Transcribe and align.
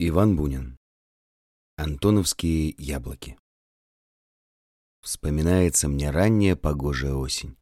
Иван 0.00 0.36
Бунин. 0.36 0.78
Антоновские 1.76 2.72
яблоки. 2.78 3.36
Вспоминается 5.02 5.88
мне 5.88 6.12
ранняя 6.12 6.54
погожая 6.54 7.14
осень. 7.14 7.56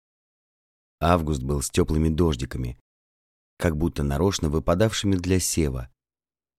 Август 1.01 1.43
был 1.43 1.63
с 1.63 1.71
теплыми 1.71 2.11
дождиками, 2.11 2.79
как 3.57 3.79
будто 3.79 4.03
нарочно 4.03 4.51
выпадавшими 4.51 5.17
для 5.17 5.41
сева, 5.41 5.89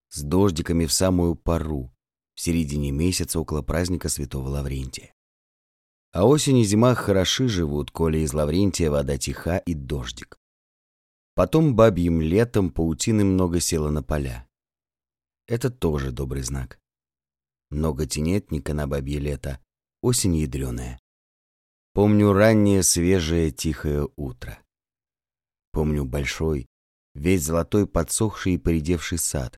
с 0.08 0.20
дождиками 0.22 0.84
в 0.84 0.92
самую 0.92 1.36
пару, 1.36 1.92
в 2.34 2.40
середине 2.40 2.90
месяца 2.90 3.38
около 3.38 3.62
праздника 3.62 4.08
Святого 4.08 4.48
Лаврентия. 4.48 5.14
А 6.10 6.26
осень 6.26 6.58
и 6.58 6.64
зима 6.64 6.96
хороши 6.96 7.46
живут, 7.46 7.92
коли 7.92 8.18
из 8.18 8.34
Лаврентия 8.34 8.90
вода 8.90 9.16
тиха 9.16 9.58
и 9.58 9.74
дождик. 9.74 10.40
Потом 11.36 11.76
бабьим 11.76 12.20
летом 12.20 12.70
паутины 12.70 13.24
много 13.24 13.60
села 13.60 13.90
на 13.90 14.02
поля. 14.02 14.47
Это 15.48 15.70
тоже 15.70 16.12
добрый 16.12 16.42
знак. 16.42 16.78
Много 17.70 18.06
тенетника 18.06 18.74
на 18.74 18.86
бабье 18.86 19.18
лето, 19.18 19.58
осень 20.02 20.36
ядреная. 20.36 21.00
Помню 21.94 22.34
раннее, 22.34 22.82
свежее, 22.82 23.50
тихое 23.50 24.08
утро. 24.16 24.62
Помню 25.72 26.04
большой, 26.04 26.66
весь 27.14 27.44
золотой 27.44 27.86
подсохший 27.86 28.54
и 28.54 28.58
поредевший 28.58 29.16
сад. 29.16 29.58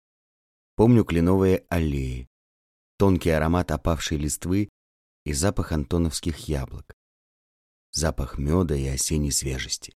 Помню 0.76 1.04
кленовые 1.04 1.66
аллеи, 1.70 2.28
тонкий 2.98 3.32
аромат 3.32 3.72
опавшей 3.72 4.18
листвы 4.18 4.70
и 5.26 5.34
запах 5.34 5.72
антоновских 5.72 6.38
яблок. 6.48 6.94
Запах 7.92 8.38
меда 8.38 8.76
и 8.76 8.86
осенней 8.86 9.32
свежести. 9.32 9.94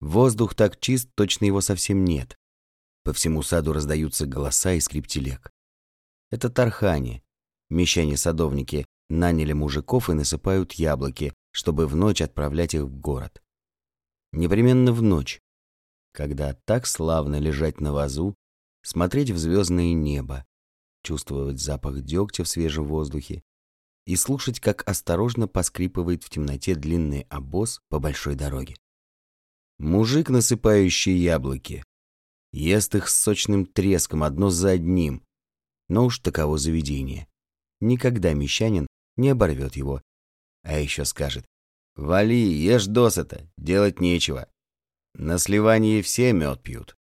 Воздух 0.00 0.54
так 0.54 0.80
чист, 0.80 1.10
точно 1.14 1.44
его 1.44 1.60
совсем 1.60 2.04
нет. 2.04 2.36
По 3.06 3.12
всему 3.12 3.44
саду 3.44 3.72
раздаются 3.72 4.26
голоса 4.26 4.72
и 4.72 4.80
скрип 4.80 5.06
телег. 5.06 5.52
Это 6.32 6.50
тархани. 6.50 7.22
Мещане-садовники 7.70 8.84
наняли 9.08 9.52
мужиков 9.52 10.10
и 10.10 10.12
насыпают 10.12 10.72
яблоки, 10.72 11.32
чтобы 11.52 11.86
в 11.86 11.94
ночь 11.94 12.20
отправлять 12.20 12.74
их 12.74 12.82
в 12.82 12.98
город. 12.98 13.40
Непременно 14.32 14.92
в 14.92 15.02
ночь, 15.02 15.40
когда 16.12 16.54
так 16.64 16.84
славно 16.84 17.38
лежать 17.38 17.80
на 17.80 17.92
вазу, 17.92 18.34
смотреть 18.82 19.30
в 19.30 19.38
звездное 19.38 19.92
небо, 19.92 20.44
чувствовать 21.04 21.60
запах 21.60 22.02
дегтя 22.02 22.42
в 22.42 22.48
свежем 22.48 22.86
воздухе 22.86 23.44
и 24.04 24.16
слушать, 24.16 24.58
как 24.58 24.82
осторожно 24.88 25.46
поскрипывает 25.46 26.24
в 26.24 26.30
темноте 26.30 26.74
длинный 26.74 27.20
обоз 27.30 27.80
по 27.88 28.00
большой 28.00 28.34
дороге. 28.34 28.74
Мужик, 29.78 30.28
насыпающий 30.28 31.16
яблоки, 31.16 31.84
Ест 32.56 32.94
их 32.94 33.10
с 33.10 33.14
сочным 33.14 33.66
треском 33.66 34.22
одно 34.22 34.48
за 34.48 34.70
одним. 34.70 35.22
Но 35.90 36.06
уж 36.06 36.20
таково 36.20 36.56
заведение. 36.56 37.28
Никогда 37.80 38.32
мещанин 38.32 38.86
не 39.18 39.28
оборвет 39.28 39.76
его. 39.76 40.00
А 40.62 40.78
еще 40.78 41.04
скажет, 41.04 41.44
«Вали, 41.96 42.50
ешь 42.50 42.86
досыта, 42.86 43.46
делать 43.58 44.00
нечего. 44.00 44.48
На 45.12 45.36
сливании 45.36 46.00
все 46.00 46.32
мед 46.32 46.62
пьют». 46.62 46.96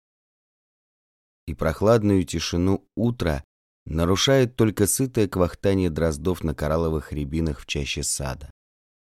И 1.46 1.52
прохладную 1.52 2.24
тишину 2.24 2.88
утра 2.96 3.44
нарушает 3.84 4.56
только 4.56 4.86
сытое 4.86 5.28
квахтание 5.28 5.90
дроздов 5.90 6.42
на 6.44 6.54
коралловых 6.54 7.12
рябинах 7.12 7.60
в 7.60 7.66
чаще 7.66 8.02
сада. 8.02 8.50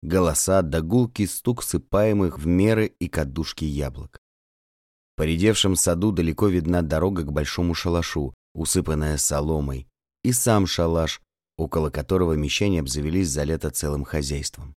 Голоса 0.02 0.62
да 0.62 0.80
гулкий 0.80 1.28
стук 1.28 1.62
сыпаемых 1.62 2.40
в 2.40 2.46
меры 2.48 2.86
и 2.86 3.08
кадушки 3.08 3.64
яблок 3.64 4.20
поредевшем 5.20 5.76
саду 5.76 6.12
далеко 6.12 6.48
видна 6.48 6.80
дорога 6.80 7.24
к 7.24 7.30
большому 7.30 7.74
шалашу, 7.74 8.32
усыпанная 8.54 9.18
соломой, 9.18 9.86
и 10.24 10.32
сам 10.32 10.66
шалаш, 10.66 11.20
около 11.58 11.90
которого 11.90 12.32
мещане 12.32 12.80
обзавелись 12.80 13.28
за 13.28 13.44
лето 13.44 13.68
целым 13.70 14.04
хозяйством. 14.04 14.74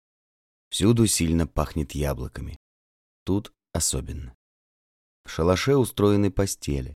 Всюду 0.71 1.07
сильно 1.07 1.47
пахнет 1.47 1.93
яблоками. 1.93 2.57
Тут 3.27 3.53
особенно. 3.75 4.35
В 5.27 5.31
шалаше 5.31 5.77
устроены 5.77 6.31
постели. 6.31 6.95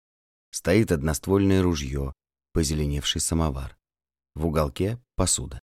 Стоит 0.51 0.93
одноствольное 0.93 1.61
ружье, 1.61 2.13
позеленевший 2.53 3.19
самовар. 3.19 3.77
В 4.35 4.45
уголке 4.45 5.01
посуда. 5.17 5.59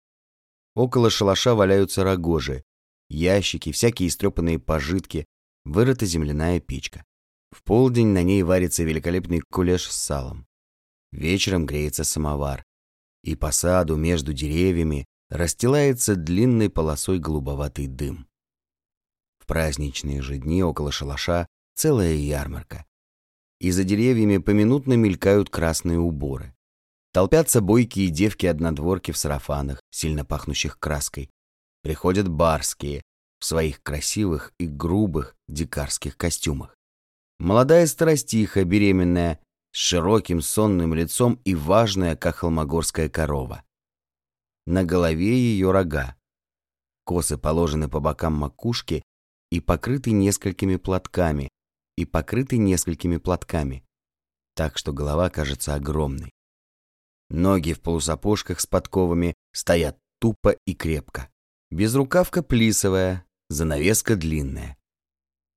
Около 0.74 1.10
шалаша 1.10 1.54
валяются 1.54 2.04
рогожи, 2.04 2.64
ящики, 3.10 3.70
всякие 3.70 4.08
истрепанные 4.08 4.58
пожитки, 4.58 5.26
вырыта 5.66 6.06
земляная 6.06 6.58
печка. 6.58 7.04
В 7.50 7.62
полдень 7.62 8.08
на 8.08 8.22
ней 8.22 8.42
варится 8.42 8.84
великолепный 8.84 9.40
кулеш 9.40 9.90
с 9.90 9.96
салом. 9.96 10.46
Вечером 11.12 11.66
греется 11.66 12.04
самовар. 12.04 12.64
И 13.22 13.34
по 13.34 13.50
саду 13.50 13.96
между 13.96 14.32
деревьями 14.32 15.06
расстилается 15.30 16.16
длинной 16.16 16.70
полосой 16.70 17.18
голубоватый 17.18 17.86
дым. 17.86 18.28
В 19.38 19.46
праздничные 19.46 20.22
же 20.22 20.38
дни 20.38 20.62
около 20.62 20.92
шалаша 20.92 21.46
целая 21.74 22.14
ярмарка. 22.14 22.84
И 23.60 23.70
за 23.70 23.84
деревьями 23.84 24.38
поминутно 24.38 24.94
мелькают 24.94 25.50
красные 25.50 25.98
уборы. 25.98 26.54
Толпятся 27.12 27.62
бойкие 27.62 28.10
девки-однодворки 28.10 29.10
в 29.10 29.16
сарафанах, 29.16 29.80
сильно 29.90 30.24
пахнущих 30.24 30.78
краской. 30.78 31.30
Приходят 31.82 32.28
барские 32.28 33.02
в 33.38 33.44
своих 33.44 33.82
красивых 33.82 34.52
и 34.58 34.66
грубых 34.66 35.34
дикарских 35.48 36.16
костюмах. 36.16 36.75
Молодая 37.38 37.86
старостиха, 37.86 38.64
беременная, 38.64 39.40
с 39.72 39.76
широким 39.76 40.40
сонным 40.40 40.94
лицом 40.94 41.40
и 41.44 41.54
важная, 41.54 42.16
как 42.16 42.36
холмогорская 42.36 43.08
корова. 43.08 43.62
На 44.66 44.84
голове 44.84 45.36
ее 45.36 45.70
рога. 45.70 46.16
Косы 47.04 47.36
положены 47.38 47.88
по 47.88 48.00
бокам 48.00 48.32
макушки 48.34 49.02
и 49.50 49.60
покрыты 49.60 50.10
несколькими 50.10 50.76
платками, 50.76 51.50
и 51.96 52.04
покрыты 52.04 52.58
несколькими 52.58 53.16
платками, 53.16 53.84
так 54.54 54.78
что 54.78 54.92
голова 54.92 55.30
кажется 55.30 55.74
огромной. 55.74 56.32
Ноги 57.28 57.72
в 57.72 57.80
полусапожках 57.80 58.60
с 58.60 58.66
подковами 58.66 59.34
стоят 59.52 59.98
тупо 60.20 60.56
и 60.66 60.74
крепко. 60.74 61.28
Безрукавка 61.70 62.42
плисовая, 62.42 63.24
занавеска 63.48 64.16
длинная. 64.16 64.76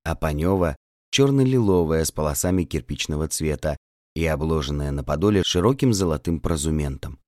А 0.04 0.16
Панева 0.16 0.76
черно-лиловая 1.12 2.06
с 2.06 2.12
полосами 2.12 2.64
кирпичного 2.64 3.28
цвета 3.28 3.78
и 4.16 4.26
обложенная 4.26 4.92
на 4.92 5.04
подоле 5.04 5.44
широким 5.44 5.94
золотым 5.94 6.40
прозументом. 6.40 7.20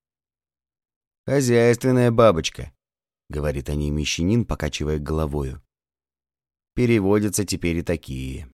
«Хозяйственная 1.25 2.11
бабочка»,— 2.11 2.71
говорит 3.29 3.69
о 3.69 3.75
ней 3.75 3.91
мещанин, 3.91 4.45
покачивая 4.45 4.99
головою. 4.99 5.61
Переводятся 6.73 7.45
теперь 7.45 7.77
и 7.77 7.81
такие. 7.83 8.49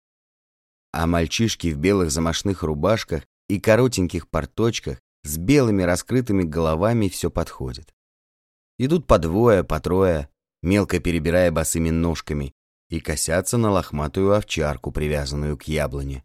А 0.91 1.05
мальчишки 1.05 1.67
в 1.67 1.77
белых 1.77 2.11
замашных 2.11 2.63
рубашках 2.63 3.23
и 3.49 3.59
коротеньких 3.59 4.29
порточках 4.29 5.01
с 5.23 5.37
белыми 5.37 5.83
раскрытыми 5.83 6.43
головами 6.43 7.09
все 7.09 7.29
подходят. 7.29 7.93
Идут 8.77 9.05
по 9.05 9.19
двое, 9.19 9.63
по 9.63 9.79
трое, 9.79 10.29
мелко 10.61 10.99
перебирая 10.99 11.51
босыми 11.51 11.89
ножками, 11.89 12.53
и 12.89 12.99
косятся 12.99 13.57
на 13.57 13.71
лохматую 13.71 14.33
овчарку, 14.33 14.91
привязанную 14.91 15.57
к 15.57 15.63
яблоне. 15.63 16.23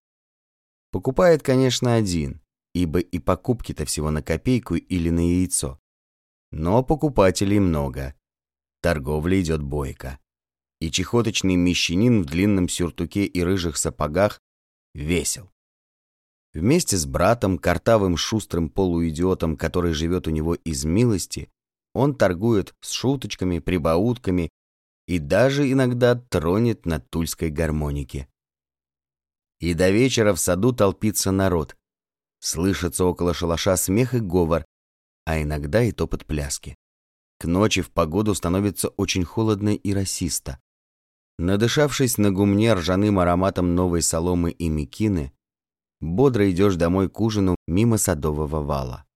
Покупает, 0.91 1.43
конечно, 1.43 1.95
один, 1.95 2.43
ибо 2.75 2.99
и 2.99 3.19
покупки-то 3.19 3.85
всего 3.85 4.11
на 4.11 4.23
копейку 4.23 4.75
или 4.75 5.11
на 5.11 5.21
яйцо. 5.21 5.81
Но 6.51 6.83
покупателей 6.83 7.59
много. 7.59 8.15
Торговля 8.83 9.41
идет 9.41 9.63
бойко. 9.63 10.19
И 10.81 10.91
чехоточный 10.91 11.57
мещанин 11.57 12.23
в 12.23 12.27
длинном 12.27 12.69
сюртуке 12.69 13.25
и 13.25 13.43
рыжих 13.43 13.77
сапогах 13.77 14.41
весел. 14.95 15.51
Вместе 16.53 16.97
с 16.97 17.07
братом, 17.07 17.59
картавым 17.59 18.17
шустрым 18.17 18.71
полуидиотом, 18.71 19.57
который 19.57 19.93
живет 19.93 20.27
у 20.27 20.31
него 20.31 20.55
из 20.55 20.85
милости, 20.85 21.49
он 21.95 22.15
торгует 22.15 22.75
с 22.81 22.91
шуточками, 22.91 23.61
прибаутками 23.61 24.51
и 25.11 25.19
даже 25.19 25.69
иногда 25.69 26.15
тронет 26.15 26.87
на 26.87 27.01
тульской 27.01 27.51
гармонике. 27.51 28.29
И 29.59 29.75
до 29.75 29.91
вечера 29.91 30.33
в 30.35 30.39
саду 30.39 30.73
толпится 30.73 31.33
народ. 31.33 31.77
Слышится 32.39 33.05
около 33.05 33.35
шалаша 33.35 33.77
смех 33.77 34.15
и 34.15 34.21
говор, 34.21 34.65
а 35.25 35.43
иногда 35.43 35.83
и 35.83 35.91
топот 35.91 36.27
пляски. 36.27 36.77
К 37.41 37.47
ночи 37.47 37.83
в 37.83 37.91
погоду 37.91 38.37
становится 38.37 38.91
очень 38.91 39.25
холодно 39.25 39.71
и 39.71 39.93
расисто. 39.93 40.61
Надышавшись 41.39 42.17
на 42.17 42.31
гумне 42.31 42.73
ржаным 42.75 43.19
ароматом 43.19 43.75
новой 43.75 44.03
соломы 44.03 44.53
и 44.53 44.69
мекины, 44.69 45.33
бодро 45.99 46.49
идешь 46.49 46.77
домой 46.77 47.11
к 47.11 47.21
ужину 47.21 47.57
мимо 47.67 47.99
садового 47.99 48.63
вала. 48.63 49.07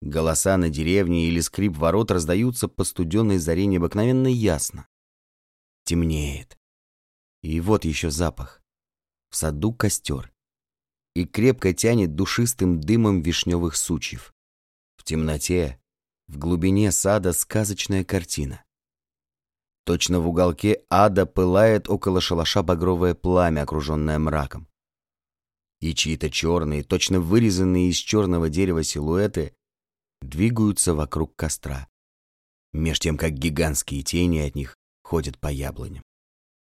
Голоса 0.00 0.56
на 0.56 0.70
деревне 0.70 1.28
или 1.28 1.40
скрип 1.40 1.76
ворот 1.76 2.10
раздаются 2.10 2.68
по 2.68 2.84
студенной 2.84 3.38
заре 3.38 3.66
необыкновенно 3.66 4.28
ясно. 4.28 4.86
Темнеет. 5.84 6.56
И 7.42 7.60
вот 7.60 7.84
еще 7.84 8.10
запах. 8.10 8.62
В 9.30 9.36
саду 9.36 9.72
костер. 9.72 10.32
и 11.14 11.24
крепко 11.24 11.74
тянет 11.74 12.14
душистым 12.14 12.80
дымом 12.80 13.22
вишневых 13.22 13.74
сучьев. 13.74 14.32
В 14.96 15.02
темноте, 15.02 15.80
в 16.28 16.38
глубине 16.38 16.92
сада 16.92 17.32
сказочная 17.32 18.04
картина. 18.04 18.62
Точно 19.84 20.20
в 20.20 20.28
уголке 20.28 20.84
ада 20.90 21.26
пылает 21.26 21.88
около 21.88 22.20
шалаша 22.20 22.62
багровое 22.62 23.14
пламя, 23.14 23.62
окруженное 23.62 24.18
мраком. 24.18 24.68
И 25.80 25.94
чьи-то 25.94 26.30
черные, 26.30 26.84
точно 26.84 27.20
вырезанные 27.20 27.88
из 27.88 27.96
черного 27.96 28.48
дерева 28.48 28.84
силуэты 28.84 29.56
двигаются 30.22 30.94
вокруг 30.94 31.34
костра, 31.36 31.88
меж 32.72 32.98
тем 32.98 33.16
как 33.16 33.32
гигантские 33.32 34.02
тени 34.02 34.38
от 34.38 34.54
них 34.54 34.76
ходят 35.02 35.38
по 35.38 35.48
яблоням. 35.48 36.02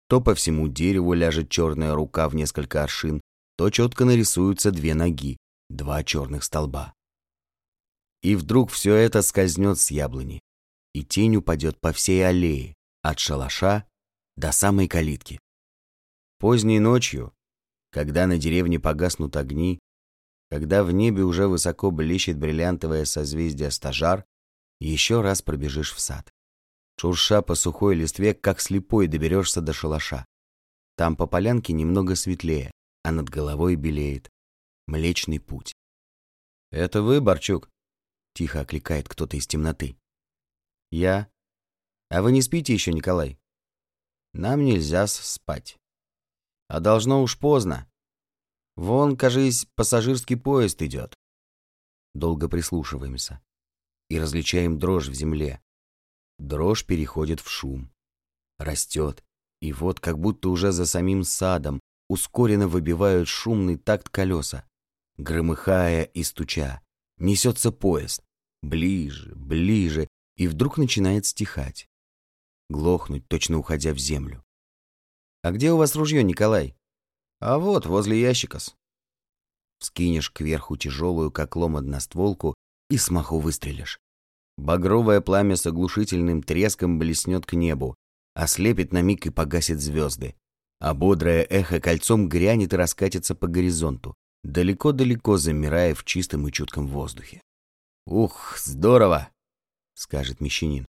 То 0.10 0.22
по 0.22 0.36
всему 0.36 0.68
дереву 0.68 1.14
ляжет 1.14 1.50
черная 1.50 1.96
рука 1.96 2.30
в 2.30 2.36
несколько 2.36 2.84
аршин, 2.84 3.22
то 3.58 3.70
четко 3.70 4.06
нарисуются 4.06 4.72
две 4.72 4.94
ноги, 4.94 5.38
два 5.70 6.04
черных 6.04 6.44
столба. 6.44 6.94
И 8.22 8.36
вдруг 8.36 8.72
все 8.72 8.96
это 8.96 9.22
скользнет 9.22 9.80
с 9.80 9.92
яблони, 9.92 10.42
и 10.94 11.04
тень 11.04 11.36
упадет 11.38 11.80
по 11.80 11.92
всей 11.94 12.26
аллее, 12.26 12.76
от 13.02 13.20
шалаша 13.20 13.86
до 14.36 14.52
самой 14.52 14.88
калитки. 14.88 15.40
Поздней 16.40 16.80
ночью, 16.80 17.34
когда 17.92 18.28
на 18.28 18.38
деревне 18.38 18.80
погаснут 18.80 19.36
огни, 19.36 19.80
когда 20.54 20.84
в 20.84 20.92
небе 20.92 21.24
уже 21.24 21.48
высоко 21.48 21.90
блещет 21.90 22.38
бриллиантовое 22.38 23.06
созвездие 23.06 23.72
стажар, 23.72 24.24
еще 24.80 25.22
раз 25.22 25.42
пробежишь 25.42 25.96
в 25.96 26.00
сад. 26.00 26.32
Шурша 27.00 27.42
по 27.42 27.56
сухой 27.56 27.96
листве, 27.96 28.36
как 28.36 28.62
слепой 28.62 29.08
доберешься 29.08 29.62
до 29.62 29.74
шалаша. 29.74 30.28
Там 30.96 31.16
по 31.16 31.26
полянке 31.26 31.74
немного 31.74 32.14
светлее, 32.14 32.70
а 33.02 33.12
над 33.12 33.30
головой 33.30 33.76
белеет 33.76 34.30
Млечный 34.86 35.40
путь. 35.40 35.74
«Это 36.70 37.02
вы, 37.02 37.20
Борчук?»— 37.20 37.72
тихо 38.36 38.60
окликает 38.60 39.10
кто-то 39.10 39.36
из 39.38 39.48
темноты. 39.48 39.98
«Я. 40.92 41.32
А 42.12 42.22
вы 42.22 42.32
не 42.32 42.44
спите 42.44 42.76
еще, 42.76 42.94
Николай?» 42.94 43.40
«Нам 44.34 44.64
нельзя 44.64 45.08
спать. 45.08 45.80
А 46.68 46.80
должно 46.80 47.24
уж 47.24 47.40
поздно. 47.40 47.90
Вон, 48.76 49.18
кажись, 49.18 49.68
пассажирский 49.76 50.38
поезд 50.38 50.82
идет». 50.82 51.16
Долго 52.14 52.48
прислушиваемся 52.48 53.42
и 54.10 54.20
различаем 54.20 54.78
дрожь 54.78 55.08
в 55.08 55.14
земле. 55.14 55.62
Дрожь 56.38 56.86
переходит 56.86 57.40
в 57.40 57.50
шум. 57.50 57.92
Растет, 58.60 59.24
и 59.62 59.74
вот 59.74 60.00
как 60.00 60.20
будто 60.20 60.50
уже 60.50 60.72
за 60.72 60.86
самим 60.86 61.24
садом 61.24 61.80
ускоренно 62.10 62.68
выбивают 62.68 63.28
шумный 63.28 63.78
такт 63.78 64.10
колеса. 64.10 64.66
Громыхая 65.18 66.04
и 66.04 66.24
стуча, 66.24 66.82
несется 67.18 67.72
поезд. 67.72 68.24
Ближе, 68.62 69.34
ближе, 69.36 70.08
и 70.36 70.48
вдруг 70.48 70.78
начинает 70.78 71.26
стихать. 71.26 71.88
Глохнуть, 72.70 73.28
точно 73.28 73.58
уходя 73.58 73.94
в 73.94 73.98
землю. 73.98 74.44
«А 75.42 75.52
где 75.52 75.72
у 75.72 75.78
вас 75.78 75.96
ружье, 75.96 76.24
Николай?» 76.24 76.76
«А 77.44 77.60
вот, 77.60 77.86
возле 77.86 78.22
ящика-с». 78.22 78.76
Вскинешь 79.80 80.32
кверху 80.32 80.78
тяжелую, 80.78 81.32
как 81.32 81.56
лом, 81.56 81.76
одностволку 81.76 82.56
и 82.90 82.98
смаху 82.98 83.40
выстрелишь. 83.40 84.00
Багровое 84.58 85.20
пламя 85.20 85.56
с 85.56 85.66
оглушительным 85.66 86.42
треском 86.42 87.00
блеснет 87.00 87.46
к 87.46 87.54
небу, 87.54 87.96
ослепит 88.34 88.94
на 88.94 89.02
миг 89.02 89.26
и 89.26 89.30
погасит 89.30 89.82
звезды 89.82 90.36
а 90.84 90.94
бодрое 90.94 91.44
эхо 91.44 91.80
кольцом 91.80 92.28
грянет 92.28 92.74
и 92.74 92.76
раскатится 92.76 93.36
по 93.36 93.48
горизонту, 93.48 94.16
далеко-далеко 94.44 95.38
замирая 95.38 95.96
в 95.96 96.04
чистом 96.04 96.46
и 96.46 96.52
чутком 96.52 96.88
воздухе. 96.88 97.42
«Ух, 98.06 98.58
здорово!»— 98.58 99.30
скажет 99.94 100.42
мещанин. 100.42 100.86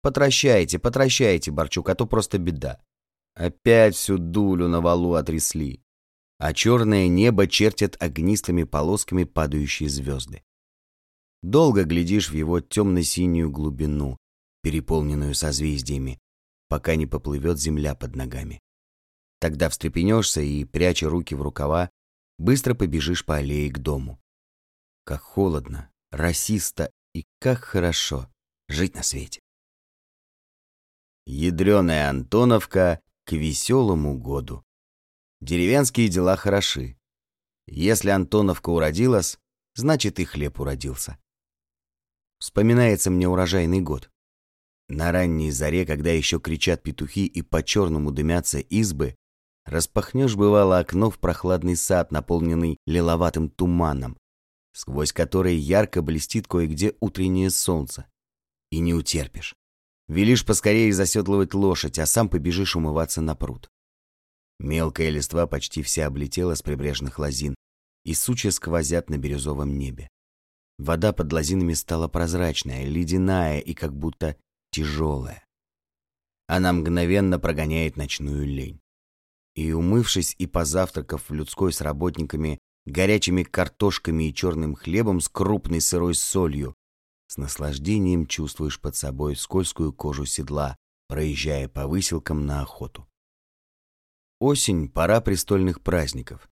«Потращайте, 0.00 0.78
потращайте, 0.78 1.50
Борчук, 1.50 1.90
а 1.90 1.94
то 1.94 2.06
просто 2.06 2.38
беда. 2.38 2.80
Опять 3.34 3.96
всю 3.96 4.16
дулю 4.16 4.66
на 4.68 4.80
валу 4.80 5.12
отрясли, 5.12 5.82
а 6.38 6.52
черное 6.52 7.08
небо 7.08 7.46
чертят 7.46 7.96
огнистыми 8.02 8.64
полосками 8.64 9.24
падающие 9.24 9.88
звезды. 9.88 10.42
Долго 11.42 11.84
глядишь 11.84 12.30
в 12.30 12.34
его 12.34 12.60
темно-синюю 12.60 13.50
глубину, 13.50 14.18
переполненную 14.62 15.34
созвездиями, 15.34 16.18
пока 16.68 16.96
не 16.96 17.06
поплывет 17.06 17.58
земля 17.58 17.94
под 17.94 18.16
ногами. 18.16 18.60
Тогда 19.40 19.68
встрепенешься 19.68 20.40
и, 20.40 20.64
пряча 20.64 21.08
руки 21.08 21.34
в 21.34 21.42
рукава, 21.42 21.90
быстро 22.38 22.74
побежишь 22.74 23.24
по 23.24 23.36
аллее 23.36 23.70
к 23.70 23.78
дому. 23.78 24.18
Как 25.04 25.20
холодно, 25.20 25.90
расисто 26.10 26.90
и 27.14 27.26
как 27.40 27.62
хорошо 27.62 28.28
жить 28.68 28.94
на 28.94 29.02
свете. 29.02 29.40
Ядреная 31.26 32.08
Антоновка 32.08 33.00
к 33.24 33.32
веселому 33.32 34.18
году. 34.18 34.64
Деревенские 35.44 36.08
дела 36.08 36.36
хороши. 36.36 36.96
Если 37.66 38.08
Антоновка 38.08 38.70
уродилась, 38.70 39.38
значит 39.74 40.18
и 40.18 40.24
хлеб 40.24 40.58
уродился. 40.58 41.18
Вспоминается 42.38 43.10
мне 43.10 43.28
урожайный 43.28 43.82
год. 43.82 44.10
На 44.88 45.12
ранней 45.12 45.50
заре, 45.50 45.84
когда 45.84 46.10
еще 46.12 46.40
кричат 46.40 46.82
петухи 46.82 47.26
и 47.26 47.42
по-черному 47.42 48.10
дымятся 48.10 48.58
избы, 48.58 49.16
Распахнешь, 49.66 50.34
бывало, 50.34 50.78
окно 50.78 51.10
в 51.10 51.18
прохладный 51.18 51.76
сад, 51.76 52.10
наполненный 52.10 52.78
лиловатым 52.86 53.50
туманом, 53.50 54.16
сквозь 54.72 55.12
который 55.12 55.56
ярко 55.56 56.00
блестит 56.00 56.46
кое-где 56.46 56.94
утреннее 57.00 57.50
солнце. 57.50 58.06
И 58.70 58.78
не 58.78 58.94
утерпишь. 58.94 59.54
Велишь 60.08 60.46
поскорее 60.46 60.90
заседлывать 60.94 61.52
лошадь, 61.52 61.98
а 61.98 62.06
сам 62.06 62.30
побежишь 62.30 62.76
умываться 62.76 63.20
на 63.20 63.34
пруд. 63.34 63.68
Мелкая 64.64 65.10
листва 65.10 65.46
почти 65.46 65.82
вся 65.82 66.06
облетела 66.06 66.54
с 66.54 66.62
прибрежных 66.62 67.18
лозин, 67.18 67.54
и 68.02 68.14
сучья 68.14 68.50
сквозят 68.50 69.10
на 69.10 69.18
бирюзовом 69.18 69.76
небе. 69.76 70.08
Вода 70.78 71.12
под 71.12 71.30
лозинами 71.34 71.74
стала 71.74 72.08
прозрачная, 72.08 72.86
ледяная 72.86 73.60
и 73.60 73.74
как 73.74 73.94
будто 73.94 74.38
тяжелая. 74.70 75.44
Она 76.46 76.72
мгновенно 76.72 77.38
прогоняет 77.38 77.98
ночную 77.98 78.46
лень. 78.46 78.80
И 79.54 79.70
умывшись 79.72 80.34
и 80.38 80.46
позавтракав 80.46 81.28
в 81.28 81.34
людской 81.34 81.70
с 81.70 81.82
работниками, 81.82 82.58
горячими 82.86 83.42
картошками 83.42 84.30
и 84.30 84.34
черным 84.34 84.76
хлебом 84.76 85.20
с 85.20 85.28
крупной 85.28 85.82
сырой 85.82 86.14
солью, 86.14 86.74
с 87.26 87.36
наслаждением 87.36 88.26
чувствуешь 88.26 88.80
под 88.80 88.96
собой 88.96 89.36
скользкую 89.36 89.92
кожу 89.92 90.24
седла, 90.24 90.78
проезжая 91.06 91.68
по 91.68 91.86
выселкам 91.86 92.46
на 92.46 92.62
охоту. 92.62 93.06
Осень— 94.40 94.88
пора 94.92 95.20
престольных 95.20 95.80
праздников. 95.80 96.48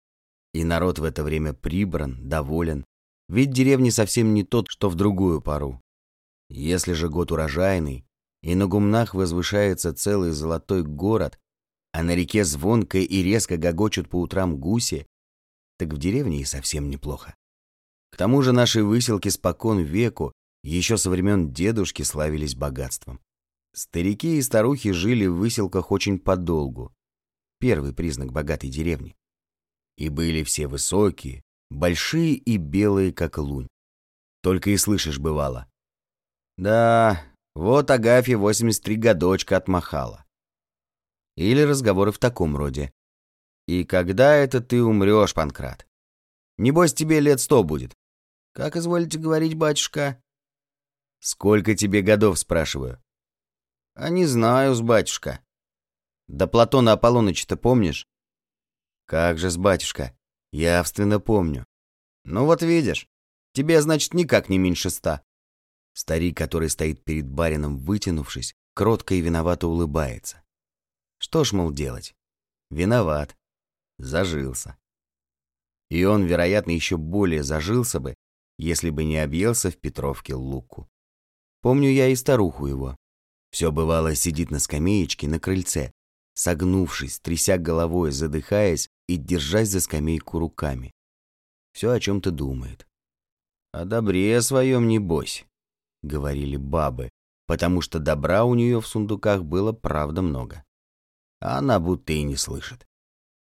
И 0.54 0.64
народ 0.64 0.98
в 0.98 1.04
это 1.04 1.22
время 1.22 1.52
прибран, 1.52 2.28
доволен, 2.28 2.84
ведь 3.28 3.50
деревни 3.50 3.90
совсем 3.90 4.34
не 4.34 4.44
тот, 4.44 4.68
что 4.68 4.88
в 4.88 4.94
другую 4.94 5.40
пару. 5.40 5.80
Если 6.48 6.92
же 6.92 7.08
год 7.08 7.32
урожайный, 7.32 8.06
и 8.42 8.54
на 8.54 8.66
гумнах 8.66 9.14
возвышается 9.14 9.92
целый 9.92 10.30
золотой 10.30 10.82
город, 10.82 11.38
а 11.92 12.02
на 12.02 12.14
реке 12.14 12.44
звонко 12.44 12.98
и 12.98 13.22
резко 13.22 13.56
гогочут 13.56 14.08
по 14.08 14.20
утрам 14.20 14.56
гуси, 14.58 15.06
так 15.78 15.92
в 15.92 15.98
деревне 15.98 16.40
и 16.40 16.44
совсем 16.44 16.88
неплохо. 16.88 17.34
К 18.10 18.16
тому 18.16 18.42
же 18.42 18.52
наши 18.52 18.82
выселки 18.82 19.28
спокон 19.28 19.80
веку, 19.80 20.32
еще 20.62 20.96
со 20.96 21.10
времен 21.10 21.52
дедушки 21.52 22.02
славились 22.02 22.54
богатством. 22.54 23.20
Старики 23.74 24.38
и 24.38 24.42
старухи 24.42 24.92
жили 24.92 25.26
в 25.26 25.36
выселках 25.36 25.90
очень 25.90 26.18
подолгу. 26.18 26.92
Первый 27.58 27.94
признак 27.94 28.32
богатой 28.32 28.70
деревни. 28.70 29.16
И 29.96 30.08
были 30.08 30.42
все 30.42 30.66
высокие, 30.66 31.42
большие 31.70 32.34
и 32.34 32.56
белые, 32.56 33.12
как 33.12 33.38
лунь. 33.38 33.68
Только 34.42 34.70
и 34.70 34.76
слышишь, 34.76 35.18
бывало. 35.18 35.68
Да, 36.56 37.22
вот 37.54 37.90
Агафья 37.90 38.36
83 38.36 38.96
годочка 38.96 39.56
отмахала. 39.56 40.26
Или 41.36 41.62
разговоры 41.62 42.12
в 42.12 42.18
таком 42.18 42.56
роде. 42.56 42.92
«И 43.66 43.84
когда 43.84 44.34
это 44.34 44.60
ты 44.60 44.82
умрешь, 44.82 45.34
Панкрат? 45.34 45.86
Небось, 46.56 46.94
тебе 46.94 47.20
лет 47.20 47.40
сто 47.40 47.64
будет». 47.64 47.94
«Как 48.52 48.76
изволите 48.76 49.18
говорить, 49.18 49.54
батюшка?» 49.54 50.22
«Сколько 51.18 51.74
тебе 51.74 52.02
годов, 52.02 52.38
спрашиваю?» 52.38 53.02
«А 53.94 54.08
не 54.08 54.24
знаю, 54.24 54.74
с 54.74 54.80
батюшка». 54.80 55.40
«Да 56.28 56.46
Платона 56.46 56.92
Аполлоныча-то 56.92 57.56
помнишь?» 57.56 58.06
«Как 59.06 59.38
же 59.38 59.50
с 59.50 59.56
батюшка? 59.56 60.16
Явственно 60.52 61.20
помню». 61.20 61.64
«Ну 62.24 62.44
вот 62.44 62.62
видишь, 62.62 63.08
тебе, 63.52 63.80
значит, 63.80 64.14
никак 64.14 64.48
не 64.48 64.58
меньше 64.58 64.90
ста». 64.90 65.22
Старик, 65.92 66.36
который 66.36 66.68
стоит 66.68 67.04
перед 67.04 67.26
барином, 67.26 67.78
вытянувшись, 67.78 68.54
кротко 68.74 69.14
и 69.14 69.20
виновато 69.20 69.66
улыбается. 69.68 70.42
Что 71.18 71.44
ж, 71.44 71.52
мол, 71.52 71.72
делать? 71.72 72.14
Виноват. 72.70 73.36
Зажился. 73.98 74.76
и 75.88 76.04
он, 76.04 76.24
вероятно, 76.24 76.72
еще 76.72 76.98
более 76.98 77.42
зажился 77.42 78.00
бы, 78.00 78.14
если 78.58 78.90
бы 78.90 79.04
не 79.04 79.16
объелся 79.16 79.70
в 79.70 79.78
Петровке 79.78 80.34
луку. 80.34 80.90
Помню 81.62 81.90
я 81.90 82.08
и 82.08 82.16
старуху 82.16 82.66
его. 82.66 82.96
Все 83.50 83.72
бывало 83.72 84.14
сидит 84.14 84.50
на 84.50 84.58
скамеечке 84.58 85.28
на 85.28 85.40
крыльце, 85.40 85.92
согнувшись, 86.36 87.18
тряся 87.18 87.58
головой, 87.58 88.12
задыхаясь 88.12 88.88
и 89.08 89.16
держась 89.16 89.70
за 89.70 89.80
скамейку 89.80 90.38
руками. 90.38 90.92
Все 91.72 91.90
о 91.90 91.98
чем-то 91.98 92.30
думает. 92.30 92.86
«О 93.72 93.84
добре 93.84 94.40
своем 94.42 94.86
небось»,— 94.86 95.44
говорили 96.02 96.56
бабы, 96.56 97.10
потому 97.46 97.80
что 97.80 97.98
добра 97.98 98.44
у 98.44 98.54
нее 98.54 98.80
в 98.80 98.86
сундуках 98.86 99.44
было 99.44 99.72
правда 99.72 100.22
много. 100.22 100.64
А 101.40 101.58
она 101.58 101.80
будто 101.80 102.12
и 102.12 102.22
не 102.22 102.36
слышит. 102.36 102.86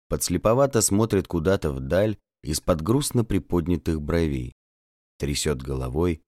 Подслеповато 0.07 0.81
смотрит 0.81 1.27
куда-то 1.27 1.71
вдаль 1.71 2.17
из-под 2.43 2.81
грустно 2.81 3.23
приподнятых 3.25 4.01
бровей, 4.01 4.53
трясет 5.17 5.61
головой 5.61 6.21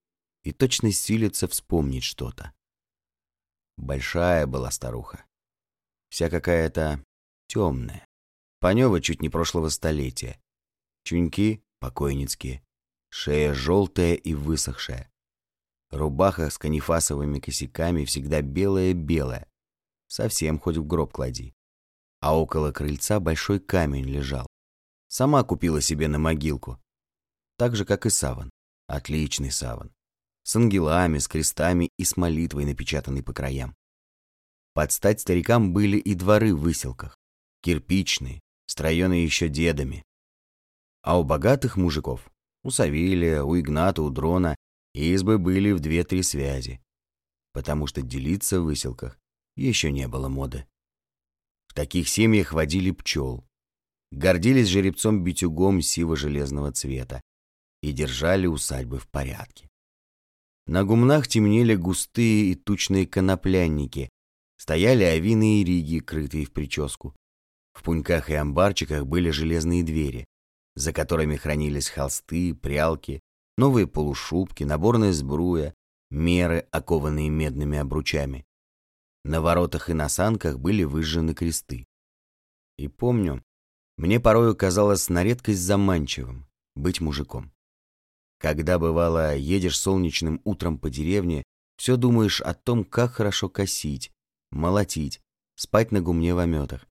и 0.43 0.51
точно 0.51 0.91
силится 0.91 1.47
вспомнить 1.47 2.03
что-то. 2.03 2.53
Большая 3.77 4.47
была 4.47 4.71
старуха. 4.71 5.26
Вся 6.10 6.30
какая-то 6.30 7.04
темная. 7.48 8.06
Панева 8.60 9.02
чуть 9.02 9.22
не 9.22 9.30
прошлого 9.30 9.70
столетия. 9.70 10.40
Чуньки 11.04 11.64
покойницкие. 11.80 12.64
Шея 13.10 13.54
желтая 13.54 14.16
и 14.16 14.34
высохшая. 14.34 15.10
Рубаха 15.92 16.50
с 16.50 16.58
канифасовыми 16.58 17.40
косяками 17.40 18.04
всегда 18.06 18.42
белая-белая. 18.42 19.48
Совсем 20.08 20.60
хоть 20.60 20.78
в 20.78 20.86
гроб 20.86 21.14
клади. 21.14 21.54
А 22.20 22.38
около 22.38 22.72
крыльца 22.72 23.20
большой 23.20 23.60
камень 23.60 24.06
лежал. 24.06 24.48
Сама 25.08 25.44
купила 25.44 25.82
себе 25.82 26.08
на 26.08 26.20
могилку. 26.20 26.80
Так 27.58 27.76
же, 27.76 27.86
как 27.86 28.06
и 28.06 28.10
саван. 28.10 28.50
Отличный 28.88 29.52
саван. 29.52 29.94
С 30.44 30.56
ангелами, 30.56 31.20
с 31.20 31.28
крестами 31.28 31.90
и 31.98 32.04
с 32.04 32.18
молитвой, 32.18 32.66
напечатанной 32.66 33.24
по 33.24 33.34
краям. 33.34 33.76
Под 34.77 34.91
стать 34.91 35.19
старикам 35.19 35.74
были 35.74 35.98
и 35.98 36.13
дворы 36.13 36.53
в 36.53 36.60
выселках. 36.60 37.17
Кирпичные, 37.63 38.41
строенные 38.67 39.24
еще 39.24 39.50
дедами. 39.50 40.03
А 41.01 41.19
у 41.19 41.24
богатых 41.24 41.77
мужиков, 41.77 42.29
у 42.62 42.69
Савелия, 42.69 43.41
у 43.41 43.60
Игната, 43.60 44.03
у 44.03 44.12
Дрона, 44.12 44.55
избы 44.93 45.39
были 45.39 45.72
в 45.72 45.79
две-три 45.79 46.22
связи, 46.22 46.79
потому 47.53 47.88
что 47.88 48.03
делиться 48.03 48.62
в 48.62 48.65
выселках 48.65 49.17
еще 49.55 49.91
не 49.91 50.07
было 50.07 50.27
моды. 50.27 50.67
В 51.65 51.74
таких 51.74 52.07
семьях 52.07 52.53
водили 52.53 52.91
пчел, 52.91 53.43
гордились 54.12 54.67
жеребцом-битюгом 54.67 55.81
сиво-железного 55.81 56.72
цвета 56.72 57.19
и 57.81 57.91
держали 57.93 58.46
усадьбы 58.46 59.00
в 59.00 59.07
порядке. 59.07 59.67
На 60.67 60.84
гумнах 60.84 61.27
темнели 61.27 61.74
густые 61.74 62.51
и 62.51 62.53
тучные 62.53 63.07
коноплянники, 63.07 64.12
стояли 64.58 65.04
авины 65.04 65.62
и 65.62 65.64
риги, 65.64 66.00
крытые 66.00 66.46
в 66.46 66.52
прическу. 66.52 67.16
В 67.74 67.84
пуньках 67.84 68.30
и 68.30 68.34
амбарчиках 68.34 69.06
были 69.06 69.30
железные 69.30 69.84
двери, 69.84 70.26
за 70.76 70.94
которыми 70.94 71.36
хранились 71.36 71.90
холсты, 71.90 72.54
прялки, 72.56 73.22
новые 73.58 73.88
полушубки, 73.88 74.64
наборная 74.64 75.14
сбруя, 75.14 75.74
меры, 76.10 76.68
окованные 76.72 77.30
медными 77.30 77.78
обручами. 77.78 78.46
На 79.24 79.42
воротах 79.42 79.90
и 79.90 79.94
на 79.94 80.10
санках 80.10 80.60
были 80.60 80.84
выжжены 80.84 81.34
кресты. 81.34 81.86
И 82.78 82.88
помню, 82.88 83.44
мне 83.98 84.20
порою 84.20 84.56
казалось 84.56 85.10
на 85.10 85.24
редкость 85.24 85.60
заманчивым 85.60 86.48
быть 86.76 87.02
мужиком. 87.02 87.52
Когда, 88.40 88.78
бывало, 88.78 89.36
едешь 89.36 89.80
солнечным 89.80 90.42
утром 90.44 90.78
по 90.78 90.90
деревне, 90.90 91.44
все 91.78 91.96
думаешь 91.96 92.40
о 92.42 92.54
том, 92.54 92.84
как 92.84 93.14
хорошо 93.14 93.50
косить, 93.50 94.12
молотить, 94.51 95.22
спать 95.56 95.92
на 95.92 96.01
гумне 96.01 96.34
в 96.34 96.39
ометах. 96.39 96.88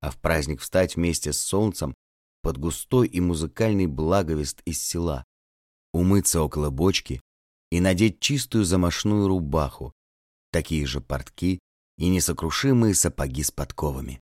А 0.00 0.10
в 0.10 0.18
праздник 0.18 0.60
встать 0.60 0.96
вместе 0.96 1.32
с 1.32 1.40
солнцем 1.40 1.94
под 2.42 2.58
густой 2.58 3.08
и 3.08 3.20
музыкальный 3.20 3.86
благовест 3.86 4.60
из 4.64 4.82
села, 4.82 5.24
умыться 5.92 6.42
около 6.42 6.70
бочки 6.70 7.20
и 7.70 7.80
надеть 7.80 8.20
чистую 8.20 8.64
замашную 8.64 9.26
рубаху, 9.26 9.92
такие 10.52 10.86
же 10.86 11.00
портки 11.00 11.58
и 11.98 12.08
несокрушимые 12.08 12.94
сапоги 12.94 13.42
с 13.42 13.50
подковами. 13.50 14.20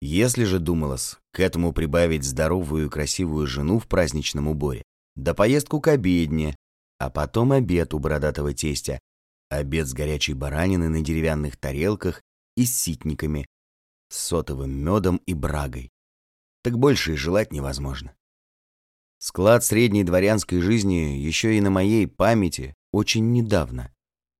Если 0.00 0.44
же 0.44 0.58
думалось 0.58 1.18
к 1.32 1.40
этому 1.40 1.72
прибавить 1.72 2.24
здоровую 2.24 2.86
и 2.86 2.90
красивую 2.90 3.46
жену 3.46 3.78
в 3.78 3.86
праздничном 3.86 4.48
уборе, 4.48 4.82
да 5.14 5.34
поездку 5.34 5.80
к 5.80 5.88
обедне, 5.88 6.56
а 6.98 7.10
потом 7.10 7.52
обед 7.52 7.94
у 7.94 7.98
бородатого 7.98 8.52
тестя, 8.52 9.00
обед 9.56 9.86
с 9.86 9.92
горячей 9.92 10.34
бараниной 10.34 10.88
на 10.88 11.02
деревянных 11.02 11.56
тарелках 11.56 12.22
и 12.56 12.64
с 12.64 12.78
ситниками, 12.78 13.46
с 14.08 14.18
сотовым 14.18 14.70
медом 14.70 15.16
и 15.26 15.34
брагой, 15.34 15.90
так 16.62 16.78
больше 16.78 17.14
и 17.14 17.16
желать 17.16 17.52
невозможно. 17.52 18.14
Склад 19.18 19.64
средней 19.64 20.04
дворянской 20.04 20.60
жизни 20.60 21.16
еще 21.16 21.56
и 21.56 21.60
на 21.60 21.70
моей 21.70 22.06
памяти 22.06 22.74
очень 22.92 23.32
недавно 23.32 23.92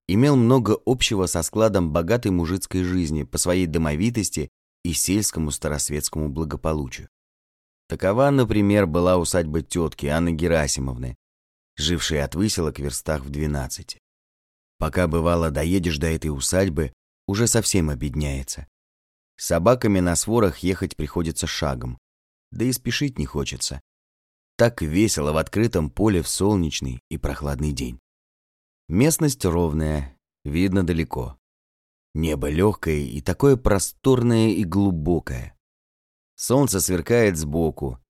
имел 0.08 0.36
много 0.36 0.76
общего 0.84 1.26
со 1.26 1.42
складом 1.42 1.92
богатой 1.92 2.32
мужицкой 2.32 2.82
жизни 2.82 3.22
по 3.22 3.38
своей 3.38 3.66
домовитости 3.66 4.50
и 4.84 4.92
сельскому 4.92 5.50
старосветскому 5.50 6.28
благополучию. 6.28 7.08
Такова, 7.88 8.30
например, 8.30 8.86
была 8.86 9.16
усадьба 9.18 9.62
тетки 9.62 10.06
Анны 10.06 10.32
Герасимовны, 10.32 11.16
жившей 11.76 12.22
от 12.22 12.34
выселок 12.34 12.76
в 12.76 12.82
верстах 12.82 13.22
в 13.22 13.30
двенадцати. 13.30 14.01
Пока 14.82 15.06
бывало 15.06 15.52
доедешь 15.52 15.98
до 15.98 16.08
этой 16.08 16.36
усадьбы, 16.36 16.92
уже 17.28 17.46
совсем 17.46 17.88
обедняется. 17.88 18.66
С 19.36 19.46
собаками 19.46 20.00
на 20.00 20.16
сворах 20.16 20.58
ехать 20.58 20.96
приходится 20.96 21.46
шагом, 21.46 21.98
да 22.50 22.64
и 22.64 22.72
спешить 22.72 23.16
не 23.16 23.24
хочется. 23.24 23.80
Так 24.56 24.82
весело 24.82 25.30
в 25.30 25.36
открытом 25.36 25.88
поле 25.88 26.20
в 26.20 26.26
солнечный 26.26 26.98
и 27.10 27.16
прохладный 27.16 27.70
день. 27.70 28.00
Местность 28.88 29.44
ровная, 29.44 30.18
видно 30.44 30.84
далеко. 30.84 31.38
Небо 32.12 32.50
легкое 32.50 33.02
и 33.02 33.20
такое 33.20 33.56
просторное 33.56 34.48
и 34.48 34.64
глубокое. 34.64 35.56
Солнце 36.34 36.80
сверкает 36.80 37.36
сбоку, 37.36 38.00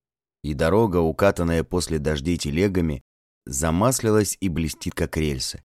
и 0.41 0.55
дорога, 0.55 0.97
укатанная 0.97 1.63
после 1.63 1.99
дождей 1.99 2.39
телегами, 2.39 3.03
замаслилась 3.45 4.37
и 4.39 4.49
блестит, 4.49 4.95
как 4.95 5.17
рельсы. 5.17 5.63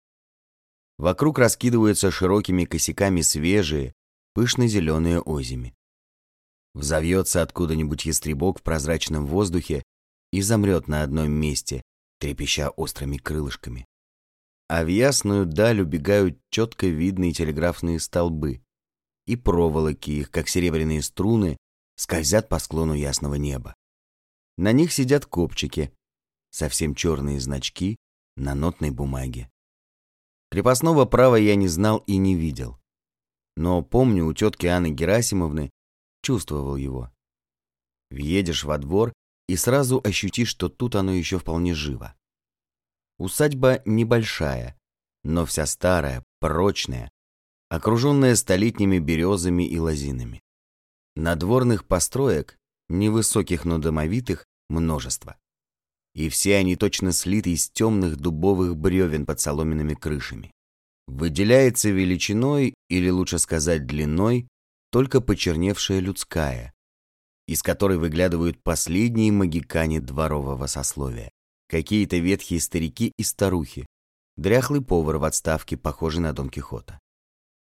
Вокруг 0.98 1.38
раскидываются 1.38 2.10
широкими 2.10 2.64
косяками 2.64 3.20
свежие, 3.20 3.94
пышно-зеленые 4.34 5.20
озими. 5.20 5.74
Взовьется 6.74 7.42
откуда-нибудь 7.42 8.04
ястребок 8.04 8.58
в 8.58 8.62
прозрачном 8.62 9.26
воздухе 9.26 9.82
и 10.32 10.42
замрет 10.42 10.88
на 10.88 11.02
одном 11.02 11.30
месте, 11.30 11.82
трепеща 12.18 12.70
острыми 12.70 13.16
крылышками. 13.16 13.86
А 14.68 14.84
в 14.84 14.88
ясную 14.88 15.46
даль 15.46 15.80
убегают 15.80 16.38
четко 16.50 16.88
видные 16.88 17.32
телеграфные 17.32 18.00
столбы, 18.00 18.60
и 19.26 19.36
проволоки 19.36 20.10
их, 20.10 20.30
как 20.30 20.48
серебряные 20.48 21.02
струны, 21.02 21.56
скользят 21.96 22.48
по 22.48 22.58
склону 22.58 22.94
ясного 22.94 23.36
неба. 23.36 23.74
На 24.56 24.72
них 24.72 24.92
сидят 24.92 25.26
копчики, 25.26 25.92
совсем 26.50 26.94
черные 26.94 27.40
значки 27.40 27.96
на 28.36 28.54
нотной 28.54 28.90
бумаге. 28.90 29.48
Крепостного 30.50 31.04
права 31.04 31.36
я 31.36 31.56
не 31.56 31.68
знал 31.68 31.98
и 32.06 32.16
не 32.16 32.34
видел. 32.34 32.78
Но 33.56 33.82
помню, 33.82 34.26
у 34.26 34.32
тетки 34.32 34.66
Анны 34.66 34.90
Герасимовны 34.90 35.70
чувствовал 36.22 36.76
его. 36.76 37.10
Въедешь 38.10 38.64
во 38.64 38.78
двор 38.78 39.12
и 39.48 39.56
сразу 39.56 40.00
ощутишь, 40.02 40.48
что 40.48 40.68
тут 40.68 40.94
оно 40.94 41.12
еще 41.12 41.38
вполне 41.38 41.74
живо. 41.74 42.14
Усадьба 43.18 43.82
небольшая, 43.84 44.78
но 45.24 45.44
вся 45.44 45.66
старая, 45.66 46.24
прочная, 46.40 47.10
окруженная 47.68 48.36
столетними 48.36 48.98
березами 48.98 49.64
и 49.64 49.78
лозинами. 49.78 50.40
Надворных 51.16 51.84
построек, 51.86 52.56
невысоких, 52.88 53.64
но 53.64 53.78
домовитых, 53.78 54.46
множество. 54.68 55.36
И 56.14 56.28
все 56.28 56.56
они 56.56 56.76
точно 56.76 57.12
слиты 57.12 57.52
из 57.52 57.70
темных 57.70 58.16
дубовых 58.16 58.76
бревен 58.76 59.26
под 59.26 59.40
соломенными 59.40 59.94
крышами. 59.94 60.50
Выделяется 61.06 61.90
величиной, 61.90 62.74
или 62.88 63.08
лучше 63.08 63.38
сказать 63.38 63.86
длиной, 63.86 64.48
только 64.90 65.20
почерневшая 65.20 66.00
людская, 66.00 66.72
из 67.46 67.62
которой 67.62 67.98
выглядывают 67.98 68.62
последние 68.62 69.32
магикане 69.32 70.00
дворового 70.00 70.66
сословия. 70.66 71.30
Какие-то 71.68 72.16
ветхие 72.16 72.60
старики 72.60 73.12
и 73.18 73.22
старухи, 73.22 73.86
дряхлый 74.36 74.82
повар 74.82 75.18
в 75.18 75.24
отставке, 75.24 75.76
похожий 75.76 76.22
на 76.22 76.32
Дон 76.32 76.48
Кихота. 76.48 76.98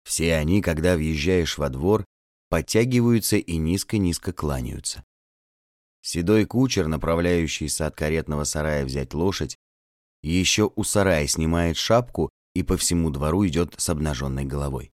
Все 0.04 0.36
они, 0.36 0.62
когда 0.62 0.96
въезжаешь 0.96 1.58
во 1.58 1.70
двор, 1.70 2.06
подтягиваются 2.50 3.38
и 3.38 3.58
низко-низко 3.58 4.34
кланяются. 4.34 5.04
Седой 6.06 6.44
кучер, 6.46 6.88
направляющийся 6.88 7.88
от 7.88 7.96
каретного 7.96 8.44
сарая 8.44 8.84
взять 8.84 9.14
лошадь, 9.14 9.56
еще 10.22 10.70
у 10.76 10.84
сарая 10.84 11.26
снимает 11.28 11.78
шапку 11.78 12.30
и 12.54 12.62
по 12.62 12.76
всему 12.76 13.10
двору 13.10 13.48
идет 13.48 13.76
с 13.78 13.88
обнаженной 13.88 14.44
головой. 14.44 14.92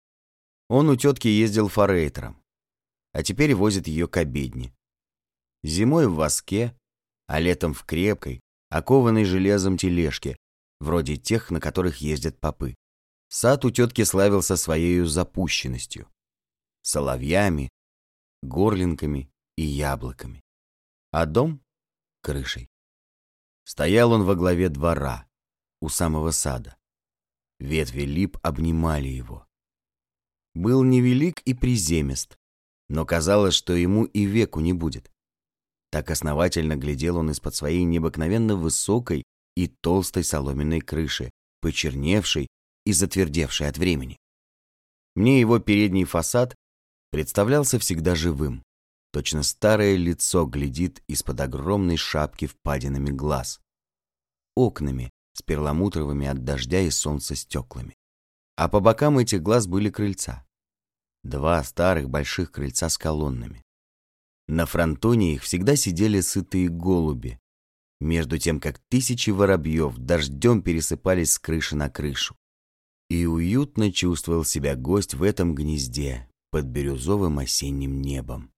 Он 0.67 0.87
у 0.87 0.95
тетки 0.95 1.27
ездил 1.27 1.67
форейтером, 1.67 2.39
а 3.11 3.23
теперь 3.23 3.55
возит 3.55 3.87
ее 3.87 4.07
к 4.07 4.17
обедне. 4.17 4.71
Зимой 5.63 6.07
в 6.07 6.13
воске, 6.13 6.77
а 7.25 7.39
летом 7.39 7.73
в 7.73 7.85
крепкой, 7.85 8.41
окованной 8.69 9.25
железом 9.25 9.77
тележке, 9.77 10.37
вроде 10.79 11.17
тех, 11.17 11.49
на 11.49 11.59
которых 11.59 11.97
ездят 11.97 12.39
попы. 12.39 12.75
Сад 13.29 13.65
у 13.65 13.71
тетки 13.71 14.03
славился 14.03 14.55
своей 14.55 15.01
запущенностью, 15.01 16.07
соловьями, 16.83 17.69
горлинками 18.43 19.31
и 19.57 19.63
яблоками, 19.63 20.41
а 21.11 21.25
дом— 21.25 21.61
крышей. 22.21 22.69
Стоял 23.63 24.11
он 24.11 24.23
во 24.23 24.35
главе 24.35 24.69
двора, 24.69 25.27
у 25.81 25.89
самого 25.89 26.31
сада. 26.31 26.77
Ветви 27.59 28.01
лип 28.01 28.37
обнимали 28.41 29.07
его. 29.07 29.47
Был 30.53 30.83
невелик 30.83 31.41
и 31.41 31.53
приземист, 31.53 32.37
но 32.87 33.05
казалось, 33.05 33.53
что 33.53 33.73
ему 33.73 34.05
и 34.05 34.25
веку 34.25 34.59
не 34.59 34.73
будет. 34.73 35.11
Так 35.91 36.09
основательно 36.11 36.75
глядел 36.75 37.17
он 37.17 37.31
из-под 37.31 37.55
своей 37.55 37.83
необыкновенно 37.83 38.55
высокой 38.55 39.23
и 39.55 39.67
толстой 39.67 40.23
соломенной 40.23 40.81
крыши, 40.81 41.29
почерневшей 41.61 42.47
и 42.85 42.93
затвердевшей 42.93 43.67
от 43.67 43.77
времени. 43.77 44.17
Мне 45.15 45.39
его 45.39 45.59
передний 45.59 46.05
фасад 46.05 46.55
представлялся 47.11 47.79
всегда 47.79 48.15
живым. 48.15 48.63
Точно 49.11 49.43
старое 49.43 49.95
лицо 49.95 50.45
глядит 50.45 51.03
из-под 51.07 51.41
огромной 51.41 51.97
шапки 51.97 52.45
впадинами 52.45 53.09
глаз. 53.09 53.59
Окнами, 54.55 55.09
с 55.33 55.41
перламутровыми 55.41 56.27
от 56.27 56.43
дождя 56.43 56.81
и 56.81 56.89
солнца 56.89 57.35
стеклами. 57.35 57.95
А 58.55 58.67
по 58.67 58.79
бокам 58.79 59.17
этих 59.17 59.41
глаз 59.41 59.67
были 59.67 59.89
крыльца. 59.89 60.45
Два 61.23 61.63
старых 61.63 62.09
больших 62.09 62.51
крыльца 62.51 62.89
с 62.89 62.97
колоннами. 62.97 63.63
На 64.47 64.65
фронтоне 64.65 65.35
их 65.35 65.43
всегда 65.43 65.75
сидели 65.75 66.21
сытые 66.21 66.69
голуби, 66.69 67.39
между 67.99 68.37
тем 68.37 68.59
как 68.59 68.79
тысячи 68.89 69.29
воробьев 69.29 69.97
дождем 69.97 70.61
пересыпались 70.61 71.33
с 71.33 71.39
крыши 71.39 71.75
на 71.75 71.89
крышу. 71.89 72.35
И 73.09 73.25
уютно 73.25 73.91
чувствовал 73.91 74.45
себя 74.45 74.75
гость 74.75 75.15
в 75.15 75.23
этом 75.23 75.55
гнезде 75.55 76.29
под 76.51 76.65
бирюзовым 76.65 77.39
осенним 77.39 78.01
небом. 78.01 78.51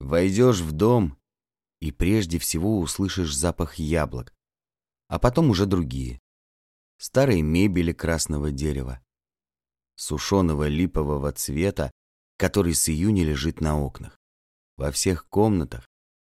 Войдешь 0.00 0.60
в 0.60 0.72
дом 0.72 1.18
и 1.80 1.92
прежде 1.92 2.38
всего 2.38 2.80
услышишь 2.80 3.36
запах 3.36 3.74
яблок, 3.74 4.34
а 5.08 5.18
потом 5.18 5.50
уже 5.50 5.66
другие. 5.66 6.20
Старые 6.98 7.42
мебели 7.42 7.92
красного 7.92 8.50
дерева, 8.50 9.00
сушеного 9.96 10.68
липового 10.68 11.32
цвета, 11.32 11.90
который 12.38 12.74
с 12.74 12.88
июня 12.88 13.24
лежит 13.24 13.60
на 13.60 13.78
окнах. 13.78 14.18
Во 14.76 14.90
всех 14.90 15.28
комнатах, 15.28 15.86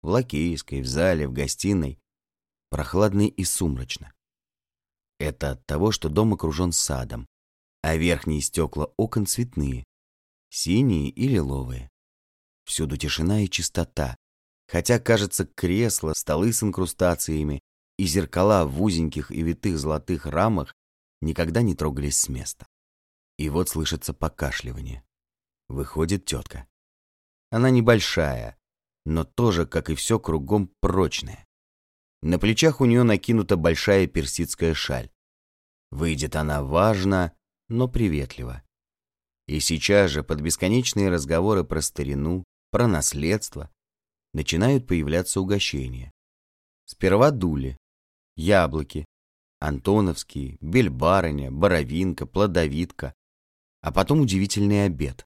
в 0.02 0.08
лакейской, 0.08 0.82
в 0.82 0.86
зале, 0.86 1.26
в 1.26 1.32
гостиной, 1.32 1.98
прохладно 2.68 3.26
и 3.26 3.44
сумрачно. 3.44 4.12
Это 5.18 5.52
от 5.52 5.64
того, 5.64 5.90
что 5.90 6.10
дом 6.10 6.34
окружен 6.34 6.72
садом, 6.72 7.26
а 7.82 7.96
верхние 7.96 8.42
стекла 8.42 8.92
окон 8.98 9.24
цветные, 9.24 9.84
синие 10.50 11.08
и 11.08 11.28
лиловые. 11.28 11.90
Всюду 12.64 12.96
тишина 12.96 13.42
и 13.42 13.48
чистота, 13.48 14.16
хотя, 14.66 14.98
кажется, 14.98 15.46
кресла, 15.46 16.12
столы 16.14 16.52
с 16.52 16.62
инкрустациями 16.62 17.60
и 17.98 18.06
зеркала 18.06 18.66
в 18.66 18.82
узеньких 18.82 19.30
и 19.30 19.42
витых 19.42 19.78
золотых 19.78 20.26
рамах 20.26 20.74
никогда 21.20 21.62
не 21.62 21.74
трогались 21.74 22.18
с 22.18 22.28
места. 22.28 22.66
И 23.38 23.48
вот 23.48 23.68
слышится 23.68 24.14
покашливание. 24.14 25.04
Выходит 25.68 26.24
тетка. 26.24 26.66
Она 27.50 27.70
небольшая, 27.70 28.58
но 29.04 29.24
тоже, 29.24 29.66
как 29.66 29.90
и 29.90 29.94
все 29.94 30.18
кругом, 30.18 30.70
прочная. 30.80 31.46
На 32.22 32.38
плечах 32.38 32.80
у 32.80 32.84
нее 32.84 33.02
накинута 33.02 33.56
большая 33.56 34.06
персидская 34.06 34.74
шаль. 34.74 35.10
Выйдет 35.90 36.36
она 36.36 36.62
важно, 36.62 37.32
но 37.68 37.86
приветливо. 37.86 38.62
И 39.46 39.60
сейчас 39.60 40.10
же 40.10 40.22
под 40.22 40.40
бесконечные 40.40 41.10
разговоры 41.10 41.64
про 41.64 41.82
старину, 41.82 42.44
про 42.74 42.88
наследство, 42.88 43.70
начинают 44.32 44.88
появляться 44.88 45.40
угощения. 45.40 46.10
Сперва 46.86 47.30
дули, 47.30 47.78
яблоки, 48.34 49.04
антоновские, 49.60 50.58
бельбарыня, 50.60 51.52
боровинка, 51.52 52.26
плодовитка, 52.26 53.14
а 53.80 53.92
потом 53.92 54.22
удивительный 54.22 54.86
обед. 54.86 55.24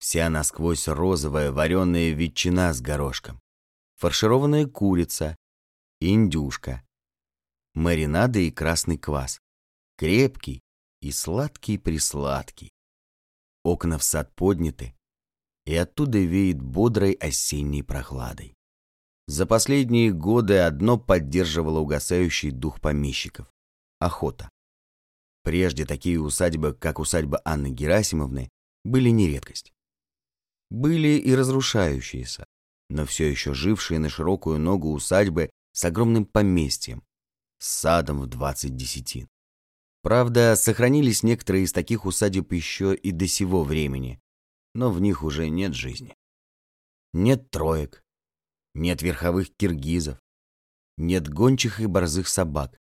Вся 0.00 0.28
насквозь 0.28 0.88
розовая 0.88 1.52
вареная 1.52 2.10
ветчина 2.10 2.74
с 2.74 2.80
горошком, 2.80 3.38
фаршированная 3.94 4.66
курица, 4.66 5.36
индюшка, 6.00 6.82
маринады 7.74 8.48
и 8.48 8.50
красный 8.50 8.98
квас, 8.98 9.40
крепкий 9.96 10.60
и 11.00 11.12
сладкий-присладкий. 11.12 12.72
Окна 13.62 13.96
в 13.96 14.02
сад 14.02 14.34
подняты, 14.34 14.96
и 15.66 15.74
оттуда 15.74 16.18
веет 16.18 16.60
бодрой 16.60 17.12
осенней 17.12 17.82
прохладой. 17.82 18.54
За 19.26 19.46
последние 19.46 20.12
годы 20.12 20.58
одно 20.58 20.98
поддерживало 20.98 21.78
угасающий 21.78 22.50
дух 22.50 22.80
помещиков– 22.80 23.46
охота. 23.98 24.50
Прежде 25.42 25.86
такие 25.86 26.20
усадьбы, 26.20 26.74
как 26.74 26.98
усадьба 26.98 27.40
Анны 27.44 27.68
Герасимовны, 27.70 28.50
были 28.84 29.08
не 29.08 29.28
редкость. 29.28 29.72
Были 30.70 31.18
и 31.18 31.34
разрушающиеся, 31.34 32.44
но 32.90 33.06
все 33.06 33.30
еще 33.30 33.54
жившие 33.54 33.98
на 33.98 34.08
широкую 34.08 34.58
ногу 34.58 34.92
усадьбы 34.92 35.50
с 35.72 35.84
огромным 35.84 36.26
поместьем, 36.26 37.02
с 37.58 37.68
садом 37.68 38.20
в 38.20 38.26
20 38.26 38.76
десятин. 38.76 39.28
Правда, 40.02 40.54
сохранились 40.56 41.22
некоторые 41.22 41.64
из 41.64 41.72
таких 41.72 42.04
усадеб 42.04 42.52
еще 42.52 42.94
и 42.94 43.10
до 43.10 43.26
сего 43.26 43.64
времени, 43.64 44.20
но 44.74 44.90
в 44.90 45.00
них 45.00 45.22
уже 45.22 45.48
нет 45.48 45.74
жизни. 45.74 46.16
Нет 47.12 47.50
троек, 47.50 48.04
нет 48.74 49.02
верховых 49.02 49.54
киргизов, 49.56 50.18
нет 50.96 51.28
гончих 51.28 51.80
и 51.80 51.86
борзых 51.86 52.28
собак, 52.28 52.78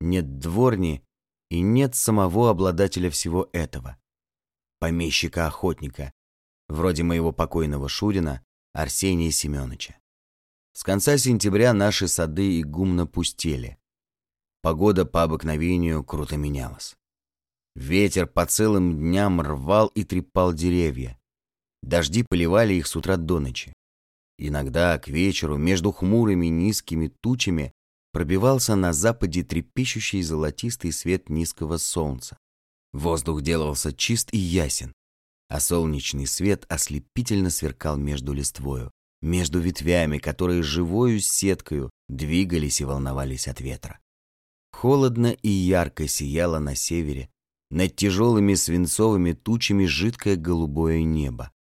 нет 0.00 0.38
дворни 0.38 1.04
и 1.50 1.60
нет 1.60 1.94
самого 1.94 2.50
обладателя 2.50 3.10
всего 3.10 3.48
этого, 3.52 3.96
помещика-охотника, 4.78 6.12
вроде 6.68 7.02
моего 7.02 7.32
покойного 7.32 7.88
Шурина 7.88 8.44
Арсения 8.72 9.30
Семеновича. 9.30 9.98
С 10.72 10.84
конца 10.84 11.16
сентября 11.18 11.72
наши 11.72 12.06
сады 12.06 12.60
и 12.60 12.62
гумно 12.62 13.06
пустели. 13.06 13.78
Погода 14.62 15.04
по 15.04 15.22
обыкновению 15.22 16.04
круто 16.04 16.36
менялась. 16.36 16.97
Ветер 17.78 18.26
по 18.26 18.44
целым 18.44 18.98
дням 18.98 19.40
рвал 19.40 19.86
и 19.94 20.02
трепал 20.02 20.52
деревья. 20.52 21.16
Дожди 21.84 22.24
поливали 22.24 22.74
их 22.74 22.88
с 22.88 22.96
утра 22.96 23.16
до 23.16 23.38
ночи. 23.38 23.72
Иногда 24.36 24.98
к 24.98 25.06
вечеру 25.06 25.58
между 25.58 25.92
хмурыми 25.92 26.48
низкими 26.48 27.06
тучами 27.06 27.72
пробивался 28.12 28.74
на 28.74 28.92
западе 28.92 29.44
трепещущий 29.44 30.22
золотистый 30.22 30.90
свет 30.90 31.28
низкого 31.30 31.76
солнца. 31.76 32.36
Воздух 32.92 33.42
делался 33.42 33.92
чист 33.92 34.30
и 34.34 34.38
ясен, 34.38 34.92
а 35.48 35.60
солнечный 35.60 36.26
свет 36.26 36.66
ослепительно 36.68 37.48
сверкал 37.48 37.96
между 37.96 38.32
листвою, 38.32 38.90
между 39.22 39.60
ветвями, 39.60 40.18
которые 40.18 40.64
живою 40.64 41.20
сеткою 41.20 41.90
двигались 42.08 42.80
и 42.80 42.84
волновались 42.84 43.46
от 43.46 43.60
ветра. 43.60 44.00
Холодно 44.72 45.28
и 45.28 45.48
ярко 45.48 46.08
сияло 46.08 46.58
на 46.58 46.74
севере, 46.74 47.30
над 47.70 47.96
тяжелыми 47.96 48.54
свинцовыми 48.54 49.32
тучами 49.32 49.86
жидкое 49.86 50.36
голубое 50.36 51.02
небо 51.02 51.52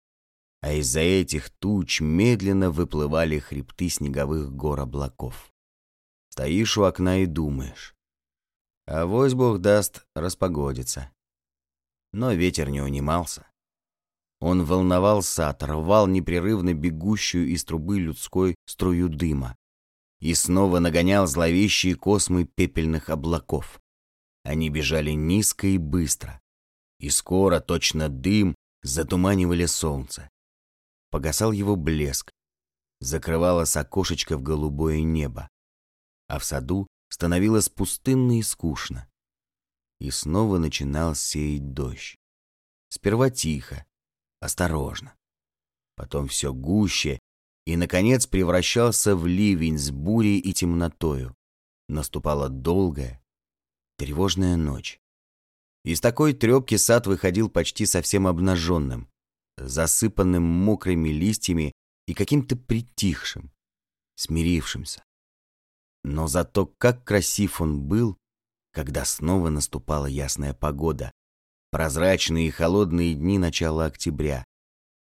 а 0.66 0.72
из-за 0.72 0.98
этих 0.98 1.50
туч 1.50 2.00
медленно 2.00 2.72
выплывали 2.72 3.38
хребты 3.38 3.88
снеговых 3.88 4.52
гор 4.52 4.80
облаков. 4.80 5.52
Стоишь 6.28 6.76
у 6.76 6.82
окна 6.82 7.18
и 7.22 7.26
думаешь. 7.26 7.94
А 8.84 9.06
вось 9.06 9.34
Бог 9.34 9.60
даст 9.60 10.04
распогодиться. 10.16 11.12
Но 12.12 12.32
ветер 12.32 12.68
не 12.70 12.80
унимался. 12.80 13.46
Он 14.40 14.64
волновал 14.64 15.22
сад, 15.22 15.62
непрерывно 16.08 16.74
бегущую 16.74 17.46
из 17.46 17.64
трубы 17.64 18.00
людской 18.00 18.56
струю 18.66 19.08
дыма 19.08 19.56
и 20.18 20.34
снова 20.34 20.80
нагонял 20.80 21.28
зловещие 21.28 21.94
космы 21.94 22.44
пепельных 22.44 23.08
облаков. 23.08 23.80
Они 24.46 24.70
бежали 24.70 25.10
низко 25.10 25.66
и 25.66 25.76
быстро, 25.76 26.40
и 27.00 27.10
скоро 27.10 27.60
точно 27.60 28.08
дым 28.08 28.54
затуманивали 28.82 29.66
солнце 29.66 30.30
погасал 31.16 31.52
его 31.52 31.76
блеск, 31.76 32.30
закрывалось 33.00 33.74
окошечко 33.76 34.36
в 34.36 34.42
голубое 34.42 35.00
небо, 35.00 35.48
а 36.28 36.38
в 36.38 36.44
саду 36.44 36.86
становилось 37.08 37.70
пустынно 37.70 38.38
и 38.38 38.42
скучно. 38.42 39.08
И 39.98 40.10
снова 40.10 40.58
начинал 40.58 41.14
сеять 41.14 41.72
дождь. 41.72 42.16
Сперва 42.90 43.30
тихо, 43.30 43.86
осторожно. 44.40 45.16
Потом 45.94 46.28
все 46.28 46.52
гуще 46.52 47.18
и, 47.64 47.78
наконец, 47.78 48.26
превращался 48.26 49.16
в 49.16 49.26
ливень 49.26 49.78
с 49.78 49.90
бурей 49.90 50.38
и 50.38 50.52
темнотою. 50.52 51.34
Наступала 51.88 52.50
долгая, 52.50 53.24
тревожная 53.96 54.56
ночь. 54.56 55.00
Из 55.84 56.00
такой 56.00 56.34
трепки 56.34 56.76
сад 56.76 57.06
выходил 57.06 57.48
почти 57.48 57.86
совсем 57.86 58.26
обнаженным, 58.26 59.08
засыпанным 59.56 60.42
мокрыми 60.42 61.10
листьями 61.10 61.72
и 62.06 62.14
каким-то 62.14 62.56
притихшим, 62.56 63.52
смирившимся. 64.16 65.04
Но 66.04 66.26
зато 66.26 66.66
как 66.66 67.04
красив 67.04 67.60
он 67.60 67.80
был, 67.82 68.16
когда 68.72 69.04
снова 69.04 69.48
наступала 69.48 70.06
ясная 70.06 70.54
погода, 70.54 71.12
прозрачные 71.70 72.48
и 72.48 72.50
холодные 72.50 73.14
дни 73.14 73.38
начала 73.38 73.86
октября, 73.86 74.44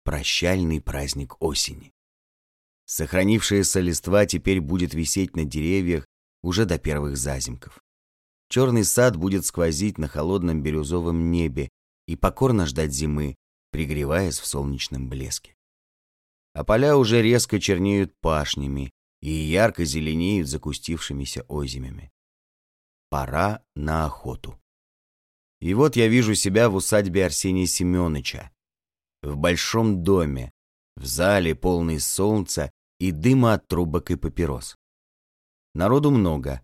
прощальный 0.04 0.80
праздник 0.80 1.40
осени. 1.40 1.92
Сохранившаяся 2.86 3.80
листва 3.80 4.26
теперь 4.26 4.60
будет 4.60 4.94
висеть 4.94 5.34
на 5.34 5.44
деревьях 5.44 6.06
уже 6.42 6.66
до 6.66 6.78
первых 6.78 7.16
зазимков. 7.16 7.81
Черный 8.52 8.84
сад 8.84 9.16
будет 9.16 9.46
сквозить 9.46 9.96
на 9.96 10.08
холодном 10.08 10.62
бирюзовом 10.62 11.30
небе 11.30 11.70
и 12.06 12.16
покорно 12.16 12.66
ждать 12.66 12.92
зимы, 12.92 13.34
пригреваясь 13.70 14.38
в 14.38 14.44
солнечном 14.44 15.08
блеске. 15.08 15.56
А 16.52 16.62
поля 16.62 16.98
уже 16.98 17.22
резко 17.22 17.58
чернеют 17.58 18.12
пашнями 18.20 18.92
и 19.22 19.30
ярко 19.30 19.86
зеленеют 19.86 20.48
закустившимися 20.48 21.46
озимями. 21.48 22.12
Пора 23.08 23.64
на 23.74 24.04
охоту. 24.04 24.60
И 25.62 25.72
вот 25.72 25.96
я 25.96 26.08
вижу 26.08 26.34
себя 26.34 26.68
в 26.68 26.74
усадьбе 26.74 27.24
Арсения 27.24 27.64
Семеновича, 27.64 28.52
в 29.22 29.34
большом 29.34 30.04
доме, 30.04 30.52
в 30.96 31.06
зале 31.06 31.54
полный 31.54 32.00
солнца 32.00 32.70
и 33.00 33.12
дыма 33.12 33.54
от 33.54 33.66
трубок 33.66 34.10
и 34.10 34.16
папирос. 34.16 34.76
Народу 35.72 36.10
много. 36.10 36.60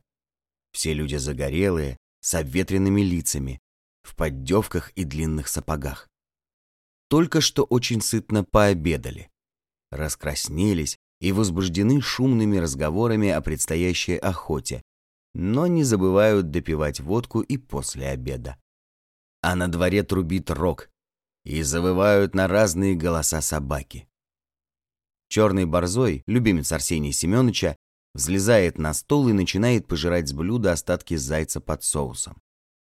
Все 0.79 0.95
люди 0.95 1.17
загорелые, 1.17 1.97
с 2.21 2.37
обветренными 2.37 3.01
лицами, 3.01 3.61
в 4.03 4.15
поддевках 4.15 4.93
и 4.93 5.03
длинных 5.03 5.49
сапогах. 5.49 6.09
Только 7.09 7.41
что 7.41 7.65
очень 7.65 8.01
сытно 8.01 8.45
пообедали. 8.45 9.29
Раскраснелись 9.91 10.97
и 11.21 11.33
возбуждены 11.33 12.01
шумными 12.01 12.59
разговорами 12.59 13.29
о 13.29 13.41
предстоящей 13.41 14.19
охоте, 14.19 14.81
но 15.35 15.67
не 15.67 15.83
забывают 15.83 16.53
допивать 16.53 17.01
водку 17.01 17.41
и 17.41 17.57
после 17.57 18.11
обеда. 18.11 18.57
А 19.43 19.57
на 19.57 19.67
дворе 19.67 20.05
трубит 20.05 20.49
рог, 20.49 20.91
и 21.43 21.63
завывают 21.63 22.37
на 22.37 22.47
разные 22.47 22.95
голоса 22.95 23.41
собаки. 23.41 24.09
Черный 25.29 25.65
борзой, 25.65 26.23
любимец 26.29 26.71
Арсения 26.71 27.11
Семеновича, 27.11 27.77
взлезает 28.15 28.79
на 28.79 28.95
стол 28.95 29.29
и 29.29 29.33
начинает 29.33 29.87
пожирать 29.87 30.29
с 30.29 30.33
блюда 30.33 30.73
остатки 30.73 31.17
зайца 31.17 31.61
под 31.61 31.83
соусом. 31.83 32.41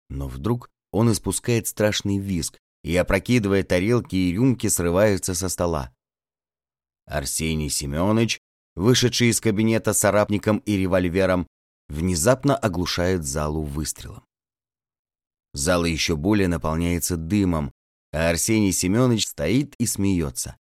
Но 0.09 0.29
вдруг 0.29 0.71
он 0.91 1.11
испускает 1.11 1.67
страшный 1.67 2.19
визг 2.19 2.59
и, 2.83 2.95
опрокидывая 2.97 3.63
тарелки 3.63 4.17
и 4.17 4.33
рюмки, 4.33 4.67
срывается 4.67 5.35
со 5.35 5.49
стола. 5.49 5.95
Арсений 7.07 7.71
Семенович, 7.71 8.41
вышедший 8.75 9.29
из 9.29 9.41
кабинета 9.41 9.93
с 9.93 10.05
арапником 10.05 10.59
и 10.59 10.77
револьвером, 10.77 11.47
внезапно 11.89 12.57
оглушает 12.57 13.25
залу 13.25 13.63
выстрелом. 13.63 14.25
Зала 15.55 15.85
еще 15.85 16.17
более 16.17 16.49
наполняется 16.49 17.17
дымом, 17.17 17.73
а 18.13 18.31
Арсений 18.31 18.73
Семенович 18.73 19.29
стоит 19.29 19.75
и 19.77 19.87
смеется. 19.87 20.57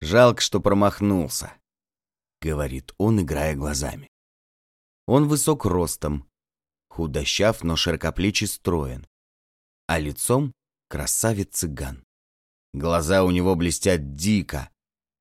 Жалко, 0.00 0.40
что 0.40 0.60
промахнулся.— 0.60 1.52
говорит 2.46 2.94
он, 2.98 3.20
играя 3.20 3.56
глазами. 3.56 4.08
Он 5.06 5.26
высок 5.26 5.64
ростом, 5.64 6.28
худощав, 6.88 7.64
но 7.64 7.74
широкоплечий 7.76 8.46
строен, 8.46 9.06
а 9.86 9.98
лицом 9.98 10.52
красавец-цыган. 10.88 12.04
Глаза 12.72 13.24
у 13.24 13.30
него 13.30 13.56
блестят 13.56 14.14
дико. 14.14 14.70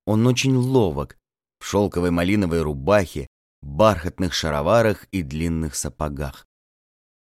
Он 0.06 0.28
очень 0.28 0.56
ловок, 0.56 1.18
в 1.60 1.66
шелковой 1.66 2.12
малиновой 2.12 2.62
рубахе, 2.62 3.28
бархатных 3.62 4.34
шароварах 4.34 5.06
и 5.12 5.24
длинных 5.24 5.76
сапогах. 5.76 6.46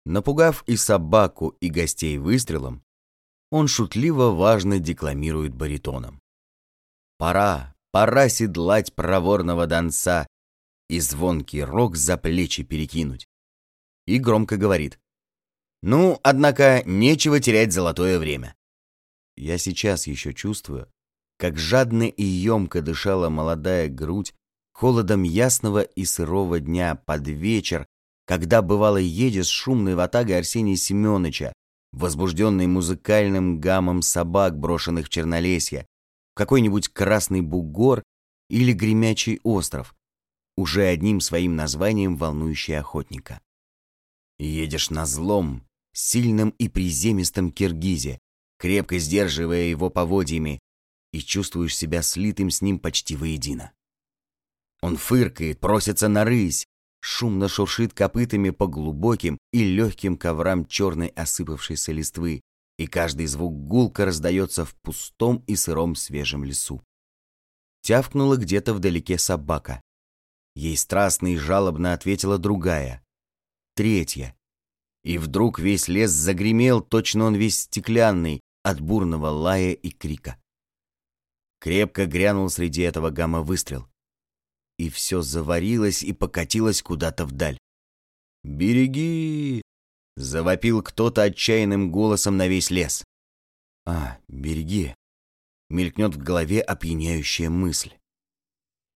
Напугав 0.05 0.65
и 0.67 0.77
собаку, 0.77 1.51
и 1.61 1.69
гостей 1.69 2.19
выстрелом, 2.19 2.83
он 3.51 3.69
шутливо 3.69 4.31
важно 4.31 4.81
декламирует 4.81 5.55
баритоном. 5.55 6.21
«Пора, 7.19 7.76
Пора 7.97 8.29
седлать 8.29 8.95
проворного 8.95 9.67
донца 9.67 10.27
и 10.91 11.01
звонкий 11.01 11.63
рог 11.63 11.97
за 11.97 12.19
плечи 12.19 12.63
перекинуть. 12.63 13.27
И 14.07 14.19
громко 14.19 14.59
говорит. 14.59 14.99
Ну, 15.81 16.21
однако, 16.23 16.83
нечего 16.85 17.41
терять 17.41 17.73
золотое 17.73 18.19
время. 18.19 18.55
Я 19.35 19.57
сейчас 19.57 20.07
еще 20.07 20.35
чувствую, 20.35 20.93
как 21.39 21.57
жадно 21.57 22.03
и 22.03 22.23
емко 22.23 22.83
дышала 22.83 23.31
молодая 23.31 23.89
грудь 23.89 24.35
холодом 24.75 25.23
ясного 25.23 25.81
и 25.81 26.05
сырого 26.05 26.61
дня 26.61 26.97
под 26.97 27.27
вечер, 27.27 27.87
когда 28.27 28.61
бывало 28.61 28.99
едет 28.99 29.47
с 29.47 29.49
шумной 29.49 29.95
ватагой 29.95 30.37
Арсения 30.37 30.77
Семеновича, 30.77 31.55
возбужденный 31.93 32.67
музыкальным 32.67 33.59
гамом 33.59 34.03
собак, 34.03 34.59
брошенных 34.59 35.07
в 35.07 35.09
чернолесье, 35.09 35.87
какой-нибудь 36.37 36.89
Красный 36.89 37.41
Бугор 37.41 38.05
или 38.49 38.73
Гремячий 38.73 39.41
остров, 39.43 39.97
уже 40.57 40.85
одним 40.85 41.21
своим 41.21 41.57
названием 41.57 42.17
волнующий 42.17 42.79
охотника. 42.79 43.41
Едешь 44.39 44.91
на 44.91 45.07
злом, 45.07 45.67
сильном 45.93 46.51
и 46.51 46.69
приземистом 46.69 47.51
киргизе, 47.51 48.19
крепко 48.59 48.99
сдерживая 48.99 49.65
его 49.65 49.91
поводьями, 49.91 50.61
и 51.13 51.21
чувствуешь 51.21 51.77
себя 51.77 52.03
слитым 52.03 52.51
с 52.51 52.61
ним 52.61 52.79
почти 52.79 53.17
воедино. 53.17 53.73
Он 54.83 54.99
фыркает, 54.99 55.59
просится 55.59 56.09
на 56.09 56.25
рысь, 56.25 56.67
шумно 57.01 57.49
шуршит 57.49 57.95
копытами 57.95 58.51
по 58.51 58.67
глубоким 58.67 59.39
и 59.53 59.65
легким 59.65 60.19
коврам 60.19 60.67
черной 60.67 61.09
осыпавшейся 61.09 61.93
листвы, 61.93 62.43
и 62.79 62.87
каждый 62.87 63.27
звук 63.27 63.55
гулко 63.55 64.05
раздается 64.05 64.65
в 64.65 64.75
пустом 64.77 65.43
и 65.47 65.57
сыром 65.57 65.95
свежем 65.95 66.45
лесу. 66.45 66.83
Тявкнула 67.83 68.37
где-то 68.37 68.75
вдалеке 68.75 69.19
собака. 69.19 69.81
Ей 70.55 70.77
страстно 70.77 71.35
и 71.35 71.37
жалобно 71.37 71.93
ответила 71.93 72.39
другая. 72.39 73.05
Третья. 73.75 74.37
И 75.05 75.19
вдруг 75.19 75.59
весь 75.59 75.87
лес 75.89 76.11
загремел, 76.11 76.81
точно 76.81 77.27
он 77.27 77.35
весь 77.37 77.61
стеклянный, 77.61 78.41
от 78.63 78.81
бурного 78.81 79.29
лая 79.29 79.73
и 79.73 79.91
крика. 79.91 80.41
Крепко 81.61 82.07
грянул 82.07 82.51
среди 82.51 82.83
этого 82.83 83.11
гамма 83.11 83.43
выстрел. 83.43 83.89
И 84.79 84.91
все 84.91 85.23
заварилось 85.23 86.03
и 86.03 86.13
покатилось 86.13 86.83
куда-то 86.83 87.25
вдаль. 87.25 87.59
«Береги!» 88.43 89.63
Завопил 90.17 90.83
кто-то 90.83 91.23
отчаянным 91.23 91.93
голосом 91.93 92.37
на 92.37 92.49
весь 92.49 92.71
лес. 92.71 93.05
«А, 93.85 94.19
береги!» 94.29 94.95
Мелькнет 95.69 96.15
в 96.15 96.19
голове 96.19 96.61
опьяняющая 96.61 97.51
мысль. 97.51 97.93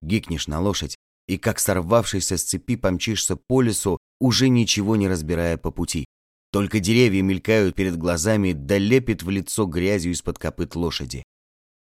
Гикнешь 0.02 0.48
на 0.48 0.61
лошадь, 0.61 0.96
и 1.26 1.37
как 1.37 1.59
сорвавшийся 1.59 2.37
с 2.37 2.44
цепи 2.44 2.76
помчишься 2.76 3.37
по 3.37 3.61
лесу, 3.61 3.98
уже 4.18 4.48
ничего 4.48 4.96
не 4.96 5.09
разбирая 5.09 5.56
по 5.59 5.70
пути. 5.70 6.06
Только 6.52 6.80
деревья 6.80 7.22
мелькают 7.22 7.76
перед 7.76 7.96
глазами, 7.96 8.52
да 8.52 8.78
лепит 8.78 9.22
в 9.22 9.30
лицо 9.30 9.66
грязью 9.66 10.12
из-под 10.12 10.38
копыт 10.38 10.74
лошади. 10.74 11.22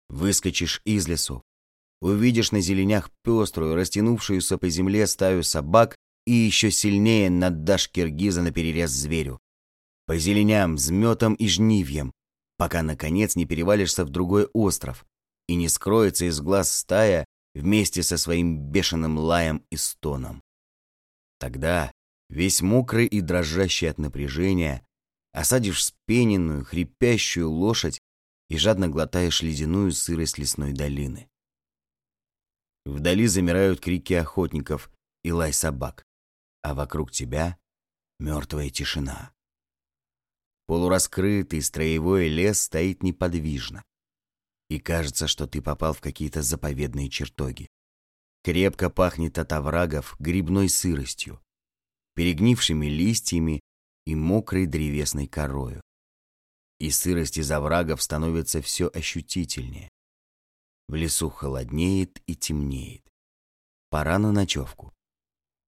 Выскочишь 0.09 0.81
из 0.83 1.07
лесу, 1.07 1.41
увидишь 2.01 2.51
на 2.51 2.59
зеленях 2.59 3.09
пеструю, 3.23 3.75
растянувшуюся 3.75 4.57
по 4.57 4.67
земле 4.67 5.07
стаю 5.07 5.43
собак 5.43 5.95
и 6.25 6.31
еще 6.31 6.71
сильнее 6.71 7.29
наддашь 7.29 7.89
киргиза 7.89 8.41
на 8.41 8.51
перерез 8.51 8.91
зверю. 8.91 9.39
По 10.05 10.17
зеленям, 10.17 10.75
взметам 10.75 11.35
и 11.35 11.47
жнивьям, 11.47 12.11
пока, 12.57 12.83
наконец, 12.83 13.35
не 13.35 13.45
перевалишься 13.45 14.05
в 14.05 14.09
другой 14.09 14.45
остров 14.53 15.05
и 15.47 15.55
не 15.55 15.67
скроется 15.69 16.25
из 16.25 16.39
глаз 16.41 16.75
стая 16.75 17.25
вместе 17.53 18.03
со 18.03 18.17
своим 18.17 18.59
бешеным 18.71 19.17
лаем 19.17 19.65
и 19.69 19.77
стоном. 19.77 20.41
Тогда, 21.39 21.91
весь 22.29 22.61
мокрый 22.61 23.07
и 23.07 23.21
дрожащий 23.21 23.89
от 23.89 23.97
напряжения, 23.97 24.85
осадишь 25.33 25.85
спененную, 25.85 26.65
хрипящую 26.65 27.49
лошадь 27.49 27.99
и 28.49 28.57
жадно 28.57 28.89
глотаешь 28.89 29.41
ледяную 29.41 29.91
сырость 29.91 30.37
лесной 30.37 30.73
долины. 30.73 31.29
Вдали 32.85 33.27
замирают 33.27 33.79
крики 33.79 34.13
охотников 34.13 34.91
и 35.23 35.31
лай 35.31 35.53
собак, 35.53 36.03
а 36.61 36.73
вокруг 36.73 37.11
тебя 37.11 37.57
мертвая 38.19 38.69
тишина. 38.69 39.33
Полураскрытый 40.67 41.61
строевой 41.61 42.29
лес 42.29 42.61
стоит 42.61 43.03
неподвижно. 43.03 43.83
И 44.69 44.79
кажется, 44.79 45.27
что 45.27 45.47
ты 45.47 45.61
попал 45.61 45.93
в 45.93 46.01
какие-то 46.01 46.41
заповедные 46.41 47.09
чертоги. 47.09 47.67
Крепко 48.43 48.89
пахнет 48.89 49.37
от 49.37 49.51
оврагов 49.51 50.15
грибной 50.19 50.69
сыростью, 50.69 51.41
перегнившими 52.15 52.85
листьями 52.85 53.59
и 54.05 54.15
мокрой 54.15 54.65
древесной 54.65 55.27
корою. 55.27 55.81
И 56.79 56.89
сырость 56.89 57.37
из 57.37 57.51
оврагов 57.51 58.01
становится 58.01 58.61
все 58.61 58.89
ощутительнее. 58.93 59.89
В 60.87 60.95
лесу 60.95 61.29
холоднеет 61.29 62.21
и 62.25 62.35
темнеет. 62.35 63.05
Пора 63.89 64.17
на 64.19 64.31
ночевку. 64.31 64.93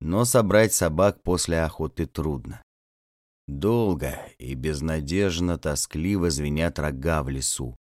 Но 0.06 0.26
собрать 0.26 0.74
собак 0.74 1.24
после 1.24 1.62
охоты 1.62 2.06
трудно. 2.06 2.62
Долго 3.48 4.20
и 4.38 4.54
безнадежно 4.54 5.58
тоскливо 5.58 6.30
звенят 6.30 6.78
рога 6.78 7.24
в 7.24 7.30
лесу. 7.30 7.78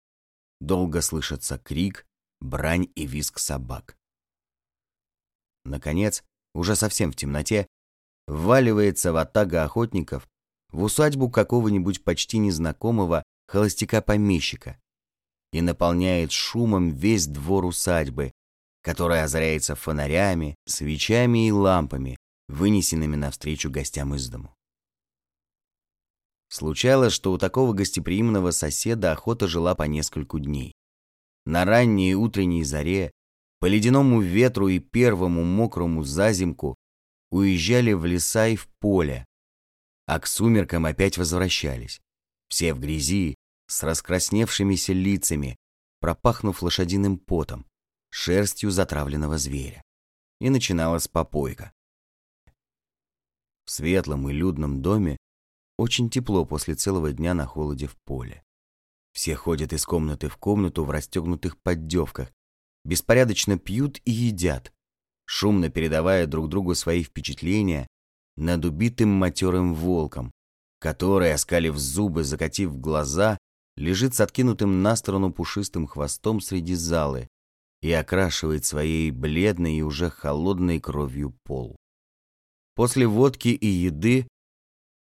Долго 0.60 1.02
слышится 1.02 1.58
крик, 1.58 2.06
брань 2.40 2.92
и 2.94 3.08
визг 3.08 3.40
собак. 3.40 3.98
Наконец, 5.66 6.24
уже 6.54 6.76
совсем 6.76 7.12
в 7.12 7.16
темноте, 7.16 7.66
вваливается 8.28 9.12
ватага 9.14 9.64
охотников 9.64 10.30
в 10.72 10.84
усадьбу 10.84 11.28
какого-нибудь 11.28 12.04
почти 12.04 12.38
незнакомого 12.38 13.24
холостяка-помещика 13.48 14.80
и 15.52 15.62
наполняет 15.62 16.32
шумом 16.32 16.92
весь 16.92 17.26
двор 17.26 17.66
усадьбы, 17.66 18.32
который 18.82 19.24
озаряется 19.24 19.76
фонарями, 19.76 20.56
свечами 20.66 21.48
и 21.48 21.52
лампами, 21.52 22.18
вынесенными 22.48 23.16
навстречу 23.16 23.70
гостям 23.70 24.16
из 24.16 24.28
дому. 24.30 24.56
Случалось, 26.50 27.14
что 27.14 27.32
у 27.32 27.38
такого 27.38 27.74
гостеприимного 27.74 28.52
соседа 28.52 29.14
охота 29.14 29.48
жила 29.48 29.74
по 29.74 29.84
нескольку 29.84 30.40
дней. 30.40 30.74
На 31.46 31.64
ранней 31.64 32.14
утренней 32.14 32.64
заре, 32.64 33.12
по 33.60 33.68
ледяному 33.68 34.22
ветру 34.22 34.68
и 34.68 34.80
первому 34.80 35.44
мокрому 35.44 36.04
зазимку 36.04 36.76
уезжали 37.30 37.94
в 37.94 38.06
леса 38.06 38.48
и 38.48 38.56
в 38.56 38.68
поле, 38.80 39.26
а 40.08 40.20
к 40.20 40.28
сумеркам 40.28 40.86
опять 40.86 41.18
возвращались, 41.18 42.02
все 42.50 42.74
в 42.74 42.80
грязи, 42.80 43.36
с 43.68 43.84
раскрасневшимися 43.84 44.92
лицами, 44.92 45.56
пропахнув 46.02 46.62
лошадиным 46.62 47.18
потом, 47.18 47.66
шерстью 48.12 48.70
затравленного 48.72 49.38
зверя. 49.38 49.82
И 50.40 50.50
начиналась 50.50 51.08
попойка. 51.08 51.72
В 53.66 53.72
светлом 53.72 54.30
и 54.30 54.34
людном 54.34 54.82
доме 54.82 55.18
очень 55.78 56.10
тепло 56.10 56.46
после 56.46 56.76
целого 56.76 57.12
дня 57.14 57.34
на 57.34 57.46
холоде 57.46 57.88
в 57.88 57.96
поле. 58.06 58.44
Все 59.14 59.36
ходят 59.36 59.74
из 59.74 59.86
комнаты 59.86 60.30
в 60.30 60.38
комнату 60.38 60.84
в 60.84 60.92
расстегнутых 60.92 61.58
поддевках, 61.58 62.32
беспорядочно 62.84 63.58
пьют 63.58 64.02
и 64.06 64.12
едят, 64.12 64.74
шумно 65.26 65.70
передавая 65.70 66.28
друг 66.28 66.50
другу 66.50 66.76
свои 66.76 67.04
впечатления 67.04 67.88
над 68.36 68.66
убитым 68.66 69.10
матерым 69.10 69.74
волком, 69.74 70.32
который, 70.80 71.34
оскалив 71.34 71.78
зубы, 71.78 72.24
закатив 72.24 72.78
глаза, 72.78 73.38
лежит 73.76 74.16
с 74.16 74.22
откинутым 74.22 74.82
на 74.82 74.96
сторону 74.96 75.32
пушистым 75.32 75.88
хвостом 75.88 76.42
среди 76.42 76.76
залы 76.76 77.28
и 77.82 77.92
окрашивает 77.92 78.66
своей 78.66 79.12
бледной 79.12 79.76
и 79.76 79.82
уже 79.82 80.10
холодной 80.10 80.80
кровью 80.80 81.36
пол. 81.44 81.76
После 82.76 83.08
водки 83.08 83.50
и 83.50 83.68
еды 83.68 84.28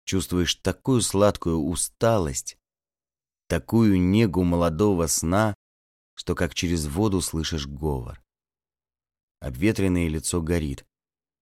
чувствуешь 0.05 0.55
такую 0.55 1.03
сладкую 1.03 1.59
усталость, 1.59 2.57
такую 3.49 4.01
негу 4.01 4.45
молодого 4.45 5.07
сна, 5.07 5.55
что 6.15 6.35
как 6.35 6.55
через 6.55 6.87
воду 6.87 7.21
слышишь 7.21 7.67
говор. 7.67 8.23
Обветренное 9.41 10.09
лицо 10.09 10.41
горит, 10.41 10.87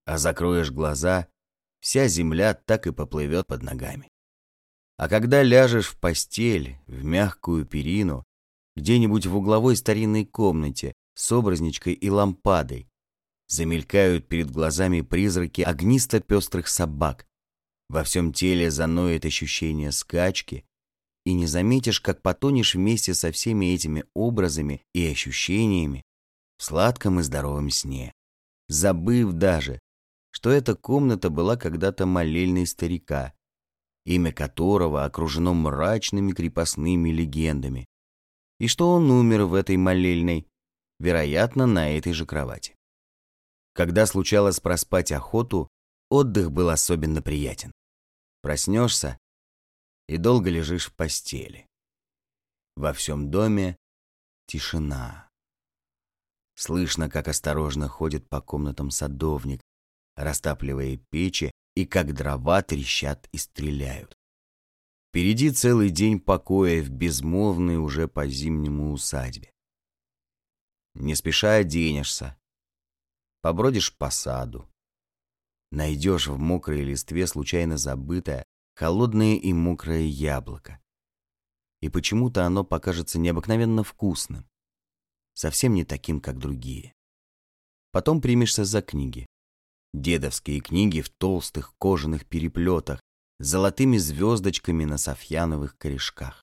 а 0.05 0.19
закроешь 0.19 0.71
глаза, 0.71 1.29
вся 1.81 2.09
земля 2.09 2.55
так 2.55 2.87
и 2.87 2.93
поплывет 2.93 3.47
под 3.47 3.63
ногами. 3.63 4.09
А 4.97 5.09
когда 5.09 5.43
ляжешь 5.43 5.89
в 5.89 5.99
постель, 5.99 6.79
в 6.87 7.05
мягкую 7.05 7.67
перину, 7.67 8.25
где-нибудь 8.75 9.27
в 9.27 9.37
угловой 9.37 9.77
старинной 9.77 10.25
комнате 10.25 10.95
с 11.17 11.33
образничкой 11.33 11.95
и 11.95 12.11
лампадой, 12.11 12.89
замелькают 13.49 14.29
перед 14.29 14.51
глазами 14.51 15.01
призраки 15.01 15.63
огнисто-пестрых 15.63 16.69
собак, 16.69 17.27
во 17.89 18.05
всем 18.05 18.33
теле 18.33 18.71
заноет 18.71 19.25
ощущение 19.25 19.93
скачки, 19.93 20.65
и 21.25 21.33
не 21.33 21.47
заметишь, 21.47 22.01
как 22.01 22.23
потонешь 22.23 22.75
вместе 22.75 23.15
со 23.15 23.33
всеми 23.33 23.67
этими 23.67 24.05
образами 24.15 24.85
и 24.95 25.07
ощущениями 25.07 26.05
в 26.59 26.65
сладком 26.65 27.19
и 27.19 27.23
здоровом 27.23 27.71
сне, 27.71 28.13
забыв 28.69 29.33
даже, 29.33 29.81
что 30.31 30.51
эта 30.51 30.75
комната 30.75 31.31
была 31.31 31.57
когда-то 31.57 32.07
молельной 32.07 32.67
старика, 32.67 33.33
имя 34.05 34.33
которого 34.33 35.05
окружено 35.05 35.55
мрачными 35.55 36.33
крепостными 36.33 37.11
легендами, 37.11 37.87
и 38.61 38.69
что 38.69 38.93
он 38.93 39.11
умер 39.11 39.45
в 39.45 39.55
этой 39.55 39.77
молельной, 39.77 40.47
вероятно, 40.99 41.67
на 41.67 41.97
этой 41.97 42.13
же 42.13 42.27
кровати. 42.27 42.75
Когда 43.73 44.07
случалось 44.07 44.61
проспать 44.61 45.13
охоту, 45.13 45.69
отдых 46.09 46.51
был 46.51 46.71
особенно 46.71 47.23
приятен. 47.23 47.73
Проснешься 48.43 49.19
и 50.09 50.17
долго 50.17 50.51
лежишь 50.51 50.87
в 50.87 50.95
постели. 50.95 51.67
Во 52.77 52.93
всем 52.93 53.31
доме 53.31 53.77
тишина. 54.47 55.29
Слышно, 56.55 57.11
как 57.11 57.29
осторожно 57.29 57.89
ходит 57.89 58.29
по 58.29 58.41
комнатам 58.41 58.91
садовник, 58.91 59.61
растапливая 60.15 60.99
печи, 61.11 61.51
и 61.75 61.85
как 61.85 62.15
дрова 62.15 62.63
трещат 62.63 63.29
и 63.33 63.37
стреляют. 63.37 64.17
Впереди 65.09 65.51
целый 65.51 65.91
день 65.91 66.19
покоя 66.19 66.83
в 66.83 66.89
безмолвной 66.89 67.77
уже 67.77 68.09
по-зимнему 68.09 68.93
усадьбе. 68.93 69.51
Не 70.99 71.15
спеша 71.15 71.57
оденешься, 71.57 72.39
побродишь 73.43 73.95
по 73.95 74.09
саду, 74.09 74.67
найдешь 75.71 76.27
в 76.27 76.39
мокрой 76.39 76.83
листве 76.85 77.27
случайно 77.27 77.77
забытое, 77.77 78.45
холодное 78.75 79.37
и 79.37 79.53
мокрое 79.53 80.05
яблоко. 80.05 80.81
И 81.83 81.91
почему-то 81.91 82.47
оно 82.47 82.65
покажется 82.65 83.19
необыкновенно 83.19 83.85
вкусным, 83.85 84.49
совсем 85.35 85.75
не 85.75 85.85
таким, 85.85 86.19
как 86.19 86.39
другие. 86.39 86.95
Потом 87.93 88.23
примешься 88.23 88.65
за 88.65 88.81
книги. 88.81 89.27
Дедовские 89.93 90.61
книги 90.61 91.03
в 91.03 91.11
толстых 91.11 91.75
кожаных 91.77 92.25
переплетах, 92.25 93.03
с 93.39 93.47
золотыми 93.47 93.99
звездочками 93.99 94.87
на 94.87 94.97
софьяновых 94.97 95.77
корешках. 95.77 96.43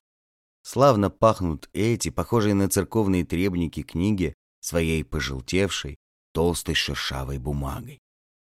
Славно 0.62 1.10
пахнут 1.10 1.68
эти, 1.72 2.10
похожие 2.10 2.54
на 2.54 2.70
церковные 2.70 3.24
требники 3.26 3.82
книги, 3.82 4.32
своей 4.64 5.04
пожелтевшей, 5.04 5.96
толстой 6.32 6.74
шершавой 6.74 7.38
бумагой 7.38 8.00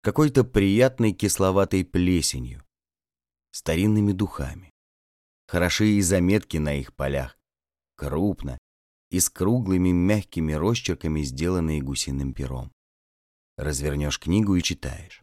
какой-то 0.01 0.43
приятной 0.43 1.13
кисловатой 1.13 1.85
плесенью, 1.85 2.63
старинными 3.51 4.11
духами. 4.11 4.71
Хороши 5.47 5.89
и 5.89 6.01
заметки 6.01 6.57
на 6.57 6.73
их 6.73 6.95
полях, 6.95 7.37
крупно 7.95 8.57
и 9.09 9.19
с 9.19 9.29
круглыми 9.29 9.91
мягкими 9.91 10.53
росчерками, 10.53 11.21
сделанные 11.21 11.81
гусиным 11.81 12.33
пером. 12.33 12.71
Развернешь 13.57 14.19
книгу 14.19 14.55
и 14.55 14.63
читаешь. 14.63 15.21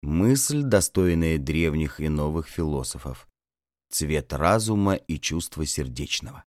Мысль, 0.00 0.62
достойная 0.62 1.38
древних 1.38 2.00
и 2.00 2.08
новых 2.08 2.48
философов, 2.48 3.28
цвет 3.90 4.32
разума 4.32 4.94
и 4.94 5.18
чувства 5.18 5.66
сердечного. 5.66 6.44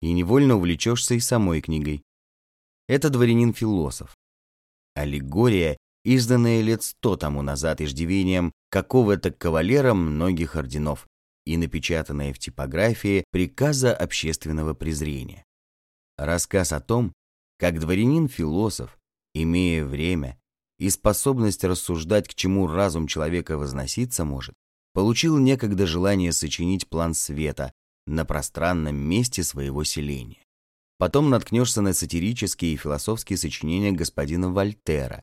И 0.00 0.12
невольно 0.12 0.56
увлечешься 0.56 1.14
и 1.14 1.20
самой 1.20 1.62
книгой. 1.62 2.02
Это 2.88 3.10
дворянин-философ. 3.10 4.16
Аллегория 4.94 5.76
изданное 6.04 6.62
лет 6.62 6.84
сто 6.84 7.16
тому 7.16 7.42
назад 7.42 7.80
иждивением 7.80 8.52
какого-то 8.70 9.32
кавалера 9.32 9.92
многих 9.92 10.54
орденов 10.54 11.08
и 11.44 11.56
напечатанное 11.56 12.32
в 12.32 12.38
типографии 12.38 13.24
приказа 13.32 13.94
общественного 13.94 14.74
презрения. 14.74 15.44
Рассказ 16.16 16.72
о 16.72 16.80
том, 16.80 17.12
как 17.58 17.80
дворянин-философ, 17.80 18.96
имея 19.34 19.84
время 19.84 20.38
и 20.78 20.88
способность 20.90 21.64
рассуждать, 21.64 22.28
к 22.28 22.34
чему 22.34 22.68
разум 22.68 23.06
человека 23.06 23.58
возноситься 23.58 24.24
может, 24.24 24.54
получил 24.92 25.38
некогда 25.38 25.86
желание 25.86 26.32
сочинить 26.32 26.88
план 26.88 27.14
света 27.14 27.72
на 28.06 28.24
пространном 28.24 28.96
месте 28.96 29.42
своего 29.42 29.84
селения. 29.84 30.45
Потом 30.98 31.28
наткнешься 31.30 31.82
на 31.82 31.92
сатирические 31.92 32.72
и 32.72 32.76
философские 32.76 33.36
сочинения 33.36 33.92
господина 33.92 34.50
Вольтера 34.50 35.22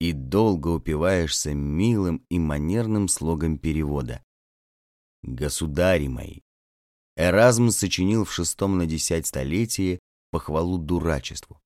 и 0.00 0.12
долго 0.12 0.68
упиваешься 0.68 1.54
милым 1.54 2.24
и 2.28 2.38
манерным 2.38 3.06
слогом 3.08 3.58
перевода. 3.58 4.24
«Государи 5.22 6.08
мои!» 6.08 6.40
Эразм 7.16 7.70
сочинил 7.70 8.24
в 8.24 8.32
шестом 8.32 8.78
на 8.78 8.86
десять 8.86 9.26
столетии 9.26 10.00
похвалу 10.30 10.78
дурачеству. 10.78 11.60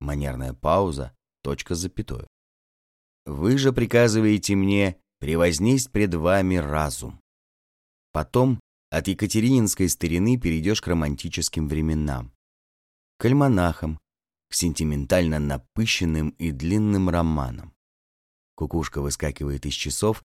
Манерная 0.00 0.52
пауза, 0.52 1.14
точка 1.42 1.74
запятой. 1.74 2.26
Вы 3.26 3.58
же 3.58 3.72
приказываете 3.72 4.56
мне 4.56 4.96
превознесть 5.18 5.90
пред 5.90 6.14
вами 6.14 6.56
разум. 6.56 7.20
Потом 8.12 8.60
от 8.90 9.08
екатерининской 9.08 9.88
старины 9.88 10.38
перейдешь 10.38 10.80
к 10.80 10.86
романтическим 10.86 11.68
временам, 11.68 12.32
к 13.18 13.24
альманахам, 13.24 13.98
к 14.48 14.54
сентиментально 14.54 15.38
напыщенным 15.38 16.30
и 16.30 16.50
длинным 16.50 17.10
романам. 17.10 17.74
Кукушка 18.54 19.00
выскакивает 19.00 19.66
из 19.66 19.74
часов 19.74 20.22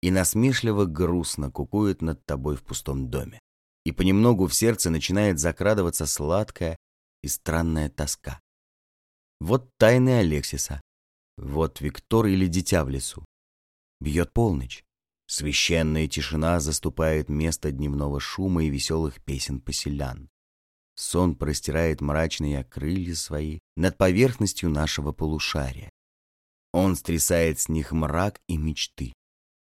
и 0.00 0.10
насмешливо 0.10 0.84
грустно 0.84 1.50
кукует 1.50 2.02
над 2.02 2.24
тобой 2.24 2.56
в 2.56 2.62
пустом 2.62 3.10
доме. 3.10 3.40
И 3.84 3.92
понемногу 3.92 4.46
в 4.46 4.54
сердце 4.54 4.90
начинает 4.90 5.38
закрадываться 5.38 6.06
сладкая 6.06 6.76
и 7.22 7.28
странная 7.28 7.90
тоска. 7.90 8.40
Вот 9.40 9.70
тайны 9.76 10.18
Алексиса, 10.18 10.80
вот 11.36 11.80
Виктор 11.80 12.26
или 12.26 12.46
дитя 12.46 12.84
в 12.84 12.90
лесу. 12.90 13.24
Бьет 14.00 14.32
полночь. 14.32 14.83
Священная 15.26 16.06
тишина 16.06 16.60
заступает 16.60 17.28
место 17.28 17.70
дневного 17.70 18.20
шума 18.20 18.64
и 18.64 18.70
веселых 18.70 19.22
песен 19.22 19.60
поселян. 19.60 20.28
Сон 20.94 21.34
простирает 21.34 22.00
мрачные 22.00 22.62
крылья 22.64 23.14
свои 23.14 23.60
над 23.76 23.96
поверхностью 23.96 24.70
нашего 24.70 25.12
полушария. 25.12 25.90
Он 26.72 26.94
стрясает 26.94 27.58
с 27.58 27.68
них 27.68 27.92
мрак 27.92 28.40
и 28.48 28.56
мечты. 28.56 29.12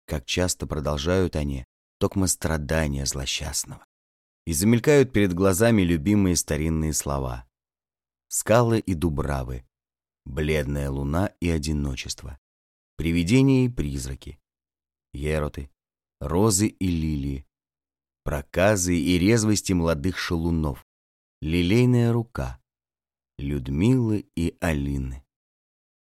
Как 0.06 0.24
часто 0.24 0.66
продолжают 0.66 1.36
они, 1.36 1.64
токмо 1.98 2.26
страдания 2.26 3.06
злосчастного. 3.06 3.84
И 4.44 4.52
замелькают 4.52 5.12
перед 5.12 5.32
глазами 5.32 5.82
любимые 5.82 6.36
старинные 6.36 6.92
слова. 6.92 7.46
Скалы 8.28 8.78
и 8.78 8.94
дубравы, 8.94 9.64
бледная 10.24 10.90
луна 10.90 11.32
и 11.40 11.48
одиночество, 11.48 12.38
привидения 12.96 13.66
и 13.66 13.68
призраки, 13.68 14.38
ероты, 15.16 15.70
розы 16.20 16.68
и 16.68 16.86
лилии, 16.86 17.46
проказы 18.24 18.96
и 18.96 19.18
резвости 19.18 19.72
молодых 19.72 20.18
шалунов, 20.18 20.84
лилейная 21.40 22.12
рука, 22.12 22.60
Людмилы 23.38 24.26
и 24.34 24.56
Алины. 24.60 25.22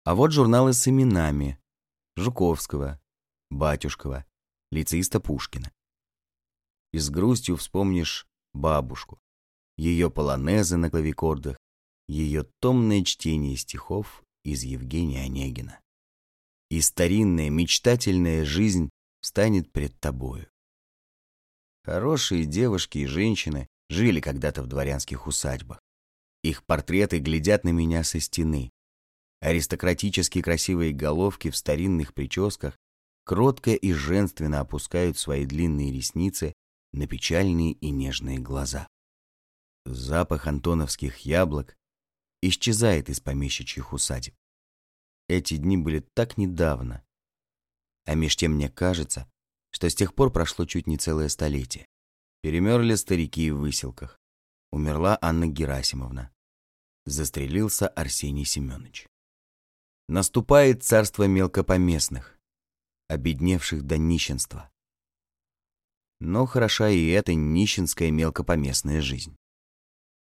А 0.05 0.15
вот 0.15 0.31
журналы 0.31 0.73
с 0.73 0.87
именами 0.87 1.59
Жуковского, 2.15 3.01
Батюшкова, 3.49 4.25
лицеиста 4.71 5.19
Пушкина. 5.19 5.71
И 6.93 6.97
с 6.97 7.09
грустью 7.09 7.57
вспомнишь 7.57 8.25
бабушку, 8.53 9.19
ее 9.77 10.09
полонезы 10.09 10.77
на 10.77 10.89
клавикордах, 10.89 11.57
ее 12.07 12.43
томное 12.61 13.03
чтение 13.03 13.57
стихов 13.57 14.23
из 14.45 14.63
Евгения 14.63 15.23
Онегина. 15.23 15.81
И 16.69 16.79
старинная 16.79 17.49
мечтательная 17.49 18.45
жизнь 18.45 18.89
станет 19.25 19.71
пред 19.71 19.99
тобою. 19.99 20.47
Хорошие 21.83 22.45
девушки 22.45 22.99
и 22.99 23.05
женщины 23.07 23.67
жили 23.89 24.19
когда-то 24.19 24.61
в 24.61 24.67
дворянских 24.67 25.25
усадьбах. 25.25 25.81
Их 26.43 26.63
портреты 26.63 27.17
глядят 27.19 27.63
на 27.63 27.69
меня 27.69 28.03
со 28.03 28.19
стены. 28.19 28.71
Аристократически 29.41 30.41
красивые 30.41 30.93
головки 30.93 31.49
в 31.49 31.57
старинных 31.57 32.13
прическах 32.13 32.77
кротко 33.23 33.71
и 33.71 33.93
женственно 33.93 34.59
опускают 34.59 35.17
свои 35.17 35.45
длинные 35.45 35.91
ресницы 35.91 36.53
на 36.93 37.07
печальные 37.07 37.73
и 37.73 37.89
нежные 37.89 38.37
глаза. 38.37 38.87
Запах 39.85 40.45
антоновских 40.45 41.17
яблок 41.19 41.75
исчезает 42.41 43.09
из 43.09 43.19
помещичьих 43.21 43.91
усадеб. 43.91 44.35
Эти 45.27 45.57
дни 45.57 45.77
были 45.77 46.01
так 46.13 46.37
недавно, 46.37 47.03
а 48.05 48.15
меж 48.15 48.35
тем 48.35 48.53
мне 48.53 48.69
кажется, 48.69 49.29
что 49.71 49.89
с 49.89 49.95
тех 49.95 50.15
пор 50.15 50.31
прошло 50.31 50.65
чуть 50.65 50.87
не 50.87 50.97
целое 50.97 51.27
столетие. 51.27 51.87
Перемерли 52.41 52.95
старики 52.95 53.51
в 53.51 53.57
выселках. 53.57 54.19
Умерла 54.71 55.17
Анна 55.21 55.47
Герасимовна. 55.47 56.31
Застрелился 57.05 57.87
Арсений 57.87 58.45
Семенович. 58.45 59.07
Наступает 60.07 60.83
царство 60.83 61.23
мелкопоместных, 61.23 62.37
обедневших 63.07 63.83
до 63.83 63.97
нищенства. 63.97 64.71
Но 66.19 66.45
хороша 66.45 66.89
и 66.89 67.07
эта 67.07 67.33
нищенская 67.33 68.11
мелкопоместная 68.11 69.01
жизнь. 69.01 69.35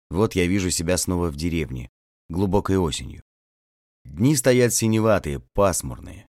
Вот 0.10 0.36
я 0.36 0.46
вижу 0.48 0.70
себя 0.72 0.98
снова 0.98 1.30
в 1.30 1.36
деревне, 1.36 1.90
глубокой 2.30 2.78
осенью. 2.78 3.24
Дни 4.06 4.36
стоят 4.36 4.74
синеватые, 4.74 5.40
пасмурные. 5.54 6.29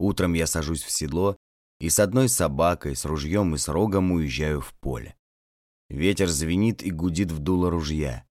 Утром 0.00 0.32
я 0.32 0.46
сажусь 0.46 0.82
в 0.82 0.90
седло 0.90 1.36
и 1.78 1.90
с 1.90 2.00
одной 2.00 2.30
собакой, 2.30 2.96
с 2.96 3.04
ружьем 3.04 3.54
и 3.54 3.58
с 3.58 3.68
рогом 3.68 4.12
уезжаю 4.12 4.62
в 4.62 4.72
поле. 4.72 5.14
Ветер 5.90 6.26
звенит 6.28 6.82
и 6.82 6.90
гудит 6.90 7.30
в 7.30 7.38
дуло 7.38 7.68
ружья. 7.68 8.26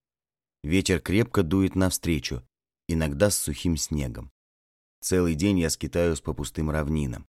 Ветер 0.63 0.99
крепко 0.99 1.43
дует 1.43 1.75
навстречу, 1.75 2.43
иногда 2.87 3.29
с 3.29 3.37
сухим 3.37 3.77
снегом. 3.77 4.31
Целый 5.01 5.35
день 5.35 5.59
я 5.59 5.69
скитаюсь 5.69 6.21
по 6.21 6.33
пустым 6.33 6.71
равнинам. 6.71 7.27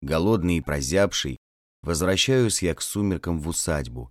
Голодный 0.00 0.56
и 0.56 0.62
прозябший, 0.62 1.36
возвращаюсь 1.82 2.62
я 2.62 2.74
к 2.74 2.80
сумеркам 2.80 3.38
в 3.38 3.48
усадьбу, 3.48 4.10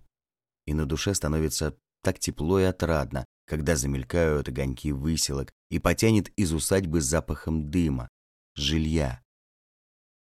и 0.66 0.72
на 0.72 0.86
душе 0.86 1.14
становится 1.14 1.76
так 2.04 2.20
тепло 2.20 2.60
и 2.60 2.64
отрадно, 2.64 3.24
когда 3.44 3.74
замелькают 3.74 4.48
огоньки 4.48 4.92
выселок 4.92 5.52
и 5.68 5.80
потянет 5.80 6.28
из 6.36 6.52
усадьбы 6.52 7.00
запахом 7.00 7.72
дыма, 7.72 8.08
жилья. 8.54 9.20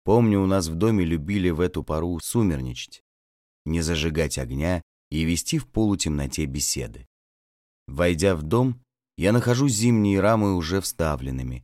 Помню, 0.09 0.41
у 0.41 0.47
нас 0.47 0.69
в 0.69 0.73
доме 0.73 1.05
любили 1.05 1.51
в 1.51 1.59
эту 1.59 1.83
пору 1.83 2.19
сумерничать, 2.19 3.03
не 3.63 3.81
зажигать 3.81 4.39
огня 4.39 4.81
и 5.11 5.23
вести 5.23 5.59
в 5.59 5.67
полутемноте 5.67 6.47
беседы. 6.47 7.07
Войдя 7.85 8.35
в 8.35 8.41
дом, 8.41 8.83
я 9.17 9.31
нахожу 9.31 9.67
зимние 9.67 10.19
рамы 10.19 10.55
уже 10.55 10.81
вставленными, 10.81 11.63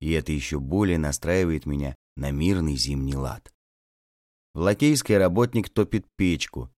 и 0.00 0.10
это 0.12 0.32
еще 0.32 0.58
более 0.58 0.96
настраивает 0.96 1.66
меня 1.66 1.94
на 2.16 2.30
мирный 2.30 2.76
зимний 2.76 3.14
лад. 3.14 3.52
В 4.54 4.60
лакейской 4.60 5.18
работник 5.18 5.68
топит 5.68 6.06
печку, 6.16 6.72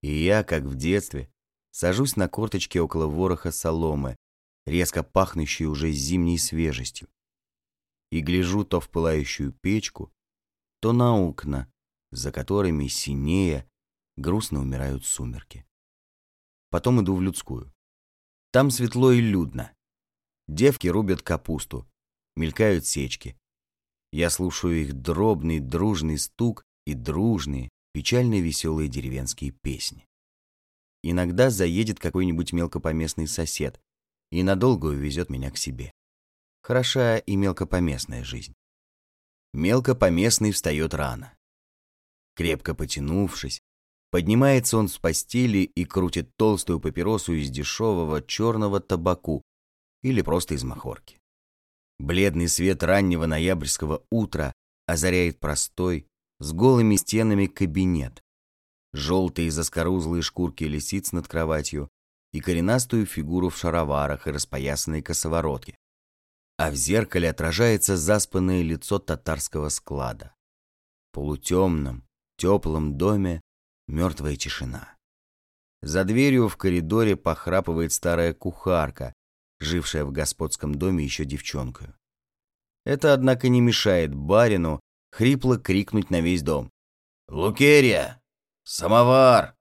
и 0.00 0.12
я, 0.12 0.44
как 0.44 0.62
в 0.62 0.76
детстве, 0.76 1.28
сажусь 1.72 2.14
на 2.14 2.28
корточки 2.28 2.78
около 2.78 3.06
вороха 3.06 3.50
соломы, 3.50 4.14
резко 4.64 5.02
пахнущей 5.02 5.66
уже 5.66 5.90
зимней 5.90 6.38
свежестью, 6.38 7.08
и 8.12 8.20
гляжу 8.20 8.62
то 8.62 8.78
в 8.78 8.88
пылающую 8.90 9.52
печку, 9.60 10.12
то 10.80 10.92
на 10.92 11.16
окна, 11.16 11.70
за 12.10 12.32
которыми 12.32 12.88
синее, 12.88 13.68
грустно 14.16 14.60
умирают 14.60 15.04
сумерки. 15.04 15.66
Потом 16.70 17.02
иду 17.02 17.14
в 17.14 17.22
людскую. 17.22 17.72
Там 18.52 18.70
светло 18.70 19.12
и 19.12 19.20
людно. 19.20 19.72
Девки 20.48 20.88
рубят 20.88 21.22
капусту, 21.22 21.86
мелькают 22.36 22.86
сечки. 22.86 23.36
Я 24.12 24.30
слушаю 24.30 24.82
их 24.82 24.94
дробный, 24.94 25.60
дружный 25.60 26.18
стук 26.18 26.64
и 26.84 26.94
дружные, 26.94 27.68
печально 27.92 28.40
веселые 28.40 28.88
деревенские 28.88 29.52
песни. 29.52 30.06
Иногда 31.02 31.50
заедет 31.50 31.98
какой-нибудь 31.98 32.52
мелкопоместный 32.52 33.28
сосед 33.28 33.80
и 34.30 34.42
надолго 34.42 34.86
увезет 34.86 35.30
меня 35.30 35.50
к 35.50 35.56
себе. 35.56 35.92
Хороша 36.62 37.18
и 37.18 37.36
мелкопоместная 37.36 38.24
жизнь. 38.24 38.54
Мелкопоместный 39.52 40.52
встает 40.52 40.94
рано. 40.94 41.34
Крепко 42.36 42.74
потянувшись, 42.74 43.60
поднимается 44.10 44.78
он 44.78 44.88
с 44.88 44.98
постели 44.98 45.58
и 45.58 45.84
крутит 45.84 46.36
толстую 46.36 46.78
папиросу 46.78 47.32
из 47.32 47.50
дешевого 47.50 48.22
черного 48.22 48.80
табаку 48.80 49.42
или 50.02 50.22
просто 50.22 50.54
из 50.54 50.62
махорки. 50.62 51.18
Бледный 51.98 52.48
свет 52.48 52.82
раннего 52.82 53.26
ноябрьского 53.26 54.04
утра 54.10 54.52
озаряет 54.86 55.40
простой, 55.40 56.06
с 56.38 56.52
голыми 56.52 56.96
стенами 56.96 57.46
кабинет. 57.46 58.22
Желтые 58.92 59.50
заскорузлые 59.50 60.22
шкурки 60.22 60.64
лисиц 60.64 61.12
над 61.12 61.28
кроватью 61.28 61.90
и 62.32 62.40
коренастую 62.40 63.04
фигуру 63.04 63.50
в 63.50 63.58
шароварах 63.58 64.26
и 64.26 64.30
распоясанной 64.30 65.02
косоворотке 65.02 65.76
а 66.60 66.70
в 66.70 66.74
зеркале 66.74 67.30
отражается 67.30 67.96
заспанное 67.96 68.60
лицо 68.60 68.98
татарского 68.98 69.70
склада. 69.70 70.34
В 71.08 71.14
полутемном, 71.14 72.06
теплом 72.36 72.98
доме 72.98 73.40
мертвая 73.88 74.36
тишина. 74.36 74.94
За 75.80 76.04
дверью 76.04 76.48
в 76.48 76.58
коридоре 76.58 77.16
похрапывает 77.16 77.94
старая 77.94 78.34
кухарка, 78.34 79.14
жившая 79.58 80.04
в 80.04 80.12
господском 80.12 80.74
доме 80.74 81.02
еще 81.02 81.24
девчонкою. 81.24 81.96
Это, 82.84 83.14
однако, 83.14 83.48
не 83.48 83.62
мешает 83.62 84.14
барину 84.14 84.80
хрипло 85.12 85.56
крикнуть 85.56 86.10
на 86.10 86.20
весь 86.20 86.42
дом. 86.42 86.70
«Лукерия! 87.28 88.20
Самовар!» 88.64 89.54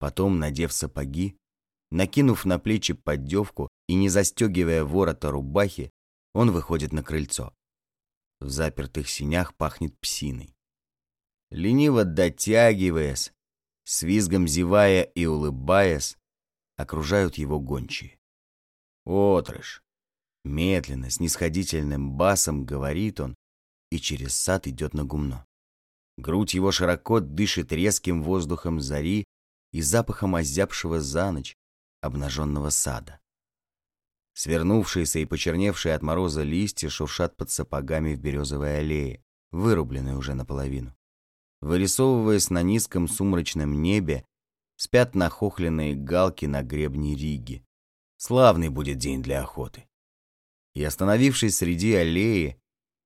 Потом, 0.00 0.40
надев 0.40 0.72
сапоги, 0.72 1.38
накинув 1.92 2.44
на 2.44 2.58
плечи 2.58 2.92
поддевку 2.92 3.68
и 3.88 3.94
не 3.94 4.08
застегивая 4.08 4.84
ворота 4.84 5.30
рубахи, 5.30 5.90
он 6.34 6.50
выходит 6.50 6.92
на 6.92 7.02
крыльцо. 7.02 7.54
В 8.40 8.48
запертых 8.48 9.08
синях 9.08 9.54
пахнет 9.54 9.98
псиной. 9.98 10.54
Лениво 11.50 12.04
дотягиваясь, 12.04 13.32
с 13.84 14.02
визгом 14.02 14.46
зевая 14.48 15.02
и 15.02 15.26
улыбаясь, 15.26 16.18
окружают 16.76 17.36
его 17.36 17.60
гончие. 17.60 18.18
Отрыж. 19.04 19.82
Медленно, 20.44 21.10
с 21.10 21.20
нисходительным 21.20 22.12
басом 22.12 22.64
говорит 22.64 23.20
он, 23.20 23.34
и 23.90 23.98
через 23.98 24.34
сад 24.34 24.66
идет 24.66 24.94
на 24.94 25.04
гумно. 25.04 25.46
Грудь 26.18 26.54
его 26.54 26.72
широко 26.72 27.20
дышит 27.20 27.72
резким 27.72 28.22
воздухом 28.22 28.80
зари 28.80 29.24
и 29.72 29.80
запахом 29.80 30.34
озябшего 30.34 31.00
за 31.00 31.30
ночь 31.30 31.56
обнаженного 32.00 32.70
сада. 32.70 33.20
Свернувшиеся 34.36 35.20
и 35.20 35.24
почерневшие 35.24 35.94
от 35.94 36.02
мороза 36.02 36.42
листья 36.42 36.90
шуршат 36.90 37.38
под 37.38 37.50
сапогами 37.50 38.14
в 38.14 38.20
березовой 38.20 38.80
аллее, 38.80 39.24
вырубленной 39.50 40.14
уже 40.14 40.34
наполовину. 40.34 40.94
Вырисовываясь 41.62 42.50
на 42.50 42.62
низком 42.62 43.08
сумрачном 43.08 43.80
небе, 43.80 44.26
спят 44.76 45.14
нахохленные 45.14 45.94
галки 45.94 46.44
на 46.44 46.62
гребне 46.62 47.16
Риги. 47.16 47.64
Славный 48.18 48.68
будет 48.68 48.98
день 48.98 49.22
для 49.22 49.40
охоты. 49.40 49.88
И 50.74 50.84
остановившись 50.84 51.56
среди 51.56 51.94
аллеи, 51.94 52.60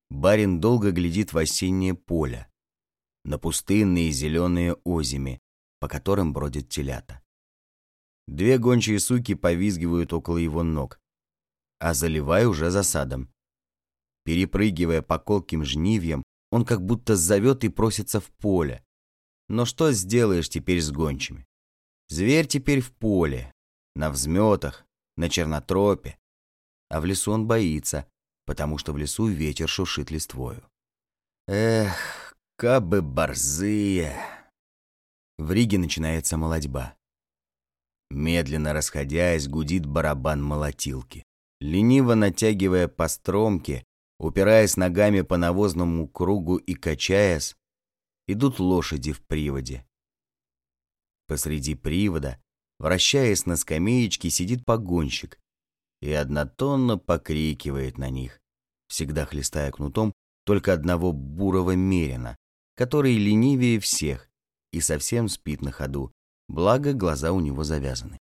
барин 0.09 0.59
долго 0.59 0.91
глядит 0.91 1.31
в 1.31 1.37
осеннее 1.37 1.93
поле, 1.93 2.51
на 3.23 3.39
пустынные 3.39 4.11
зеленые 4.11 4.73
озими, 4.83 5.39
по 5.79 5.87
которым 5.87 6.33
бродят 6.33 6.67
телята. 6.67 7.21
Две 8.27 8.57
гончие 8.57 8.99
суки 8.99 9.33
повизгивают 9.33 10.11
около 10.11 10.37
его 10.37 10.63
ног, 10.63 11.00
а 11.81 11.95
заливай 11.95 12.45
уже 12.45 12.69
за 12.69 12.83
садом. 12.83 13.27
Перепрыгивая 14.23 15.01
по 15.01 15.17
колким 15.17 15.65
жнивьям, 15.65 16.23
он 16.51 16.63
как 16.63 16.85
будто 16.85 17.15
зовет 17.15 17.63
и 17.63 17.69
просится 17.69 18.21
в 18.21 18.29
поле. 18.29 18.83
Но 19.49 19.65
что 19.65 19.91
сделаешь 19.91 20.47
теперь 20.47 20.79
с 20.79 20.91
гончими? 20.91 21.45
Зверь 22.07 22.45
теперь 22.45 22.81
в 22.81 22.91
поле, 22.91 23.51
на 23.95 24.11
взметах, 24.11 24.85
на 25.17 25.27
чернотропе. 25.27 26.19
А 26.89 27.01
в 27.01 27.05
лесу 27.05 27.31
он 27.31 27.47
боится, 27.47 28.07
потому 28.45 28.77
что 28.77 28.93
в 28.93 28.97
лесу 28.97 29.27
ветер 29.27 29.67
шуршит 29.67 30.11
листвою. 30.11 30.63
Эх, 31.47 32.35
кабы 32.57 33.01
борзые! 33.01 34.15
В 35.39 35.51
Риге 35.51 35.79
начинается 35.79 36.37
молодьба. 36.37 36.95
Медленно 38.11 38.73
расходясь, 38.73 39.47
гудит 39.47 39.87
барабан 39.87 40.43
молотилки. 40.43 41.23
Лениво 41.61 42.15
натягивая 42.15 42.87
по 42.87 43.07
стромке, 43.07 43.85
упираясь 44.17 44.77
ногами 44.77 45.21
по 45.21 45.37
навозному 45.37 46.07
кругу 46.07 46.57
и 46.57 46.73
качаясь, 46.73 47.55
идут 48.27 48.59
лошади 48.59 49.11
в 49.11 49.21
приводе. 49.21 49.85
Посреди 51.27 51.75
привода, 51.75 52.41
вращаясь 52.79 53.45
на 53.45 53.57
скамеечке, 53.57 54.31
сидит 54.31 54.65
погонщик 54.65 55.39
и 56.01 56.11
однотонно 56.11 56.97
покрикивает 56.97 57.99
на 57.99 58.09
них, 58.09 58.41
всегда 58.87 59.27
хлестая 59.27 59.69
кнутом 59.71 60.13
только 60.45 60.73
одного 60.73 61.13
бурого 61.13 61.75
мерина, 61.75 62.35
который 62.75 63.15
ленивее 63.15 63.79
всех 63.79 64.31
и 64.71 64.81
совсем 64.81 65.29
спит 65.29 65.61
на 65.61 65.71
ходу, 65.71 66.11
благо 66.47 66.93
глаза 66.93 67.31
у 67.31 67.39
него 67.39 67.63
завязаны. 67.63 68.17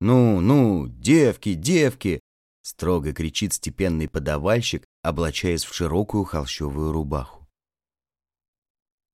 «Ну, 0.00 0.40
ну, 0.40 0.86
девки, 0.86 1.54
девки!» 1.54 2.20
Строго 2.66 3.12
кричит 3.12 3.52
степенный 3.52 4.08
подавальщик, 4.08 4.86
облачаясь 5.02 5.64
в 5.64 5.74
широкую 5.74 6.24
холщовую 6.24 6.92
рубаху. 6.92 7.46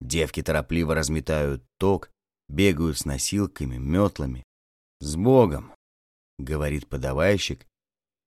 Девки 0.01 0.41
торопливо 0.41 0.95
разметают 0.95 1.65
ток, 1.77 2.13
бегают 2.49 2.99
с 2.99 3.05
носилками, 3.05 3.77
метлами. 3.77 4.45
«С 5.01 5.17
Богом!»— 5.17 5.75
говорит 6.39 6.89
подавальщик, 6.89 7.67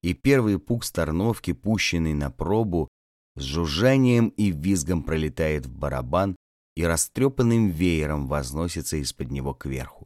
и 0.01 0.13
первый 0.13 0.59
пук 0.59 0.83
старновки, 0.83 1.53
пущенный 1.53 2.13
на 2.13 2.29
пробу, 2.29 2.89
с 3.35 3.43
жужжанием 3.43 4.27
и 4.27 4.51
визгом 4.51 5.03
пролетает 5.03 5.65
в 5.65 5.73
барабан 5.73 6.35
и 6.75 6.83
растрепанным 6.83 7.69
веером 7.69 8.27
возносится 8.27 8.97
из-под 8.97 9.31
него 9.31 9.53
кверху. 9.53 10.05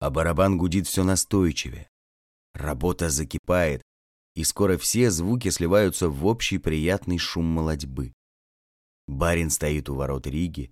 А 0.00 0.10
барабан 0.10 0.58
гудит 0.58 0.88
все 0.88 1.04
настойчивее. 1.04 1.88
Работа 2.54 3.10
закипает, 3.10 3.82
и 4.38 4.44
скоро 4.44 4.78
все 4.78 5.10
звуки 5.10 5.50
сливаются 5.50 6.08
в 6.08 6.24
общий 6.24 6.58
приятный 6.58 7.18
шум 7.18 7.44
молодьбы. 7.44 8.12
Барин 9.08 9.50
стоит 9.50 9.88
у 9.88 9.96
ворот 9.96 10.28
Риги 10.28 10.70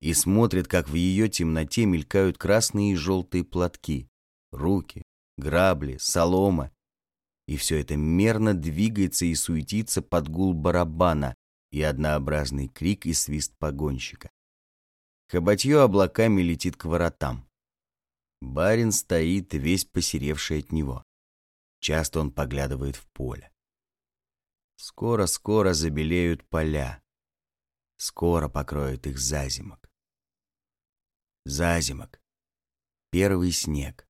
и 0.00 0.12
смотрит, 0.14 0.66
как 0.66 0.88
в 0.88 0.94
ее 0.94 1.28
темноте 1.28 1.86
мелькают 1.86 2.38
красные 2.38 2.94
и 2.94 2.96
желтые 2.96 3.44
платки, 3.44 4.08
руки, 4.50 5.04
грабли, 5.38 5.96
солома, 5.98 6.72
и 7.46 7.56
все 7.56 7.78
это 7.78 7.96
мерно 7.96 8.52
двигается 8.52 9.26
и 9.26 9.34
суетится 9.36 10.02
под 10.02 10.28
гул 10.28 10.52
барабана 10.52 11.36
и 11.70 11.82
однообразный 11.82 12.66
крик 12.66 13.06
и 13.06 13.12
свист 13.12 13.54
погонщика. 13.60 14.28
Хоботье 15.28 15.78
облаками 15.78 16.42
летит 16.42 16.76
к 16.76 16.86
воротам. 16.86 17.48
Барин 18.40 18.90
стоит, 18.90 19.54
весь 19.54 19.84
посеревший 19.84 20.58
от 20.58 20.72
него. 20.72 21.04
Часто 21.84 22.20
он 22.20 22.30
поглядывает 22.30 22.96
в 22.96 23.06
поле. 23.08 23.52
Скоро-скоро 24.76 25.74
забелеют 25.74 26.42
поля. 26.48 27.02
Скоро 27.98 28.48
покроет 28.48 29.06
их 29.06 29.18
зазимок. 29.18 29.92
Зазимок. 31.44 32.22
Первый 33.10 33.52
снег. 33.52 34.08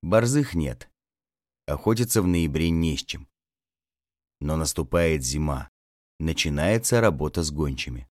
Борзых 0.00 0.54
нет. 0.54 0.90
Охотиться 1.66 2.22
в 2.22 2.26
ноябре 2.26 2.70
не 2.70 2.96
с 2.96 3.04
чем. 3.04 3.28
Но 4.40 4.56
наступает 4.56 5.22
зима. 5.22 5.70
Начинается 6.18 7.02
работа 7.02 7.42
с 7.42 7.50
гончими. 7.50 8.08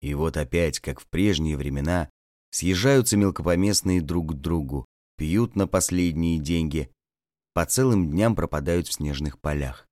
И 0.00 0.14
вот 0.14 0.36
опять, 0.36 0.80
как 0.80 0.98
в 0.98 1.06
прежние 1.06 1.56
времена, 1.56 2.10
съезжаются 2.50 3.16
мелкопоместные 3.16 4.02
друг 4.02 4.32
к 4.32 4.34
другу, 4.34 4.84
пьют 5.16 5.54
на 5.54 5.68
последние 5.68 6.40
деньги 6.40 6.92
по 7.52 7.66
целым 7.66 8.10
дням 8.10 8.36
пропадают 8.36 8.86
в 8.88 8.92
снежных 8.92 9.40
полях. 9.40 9.88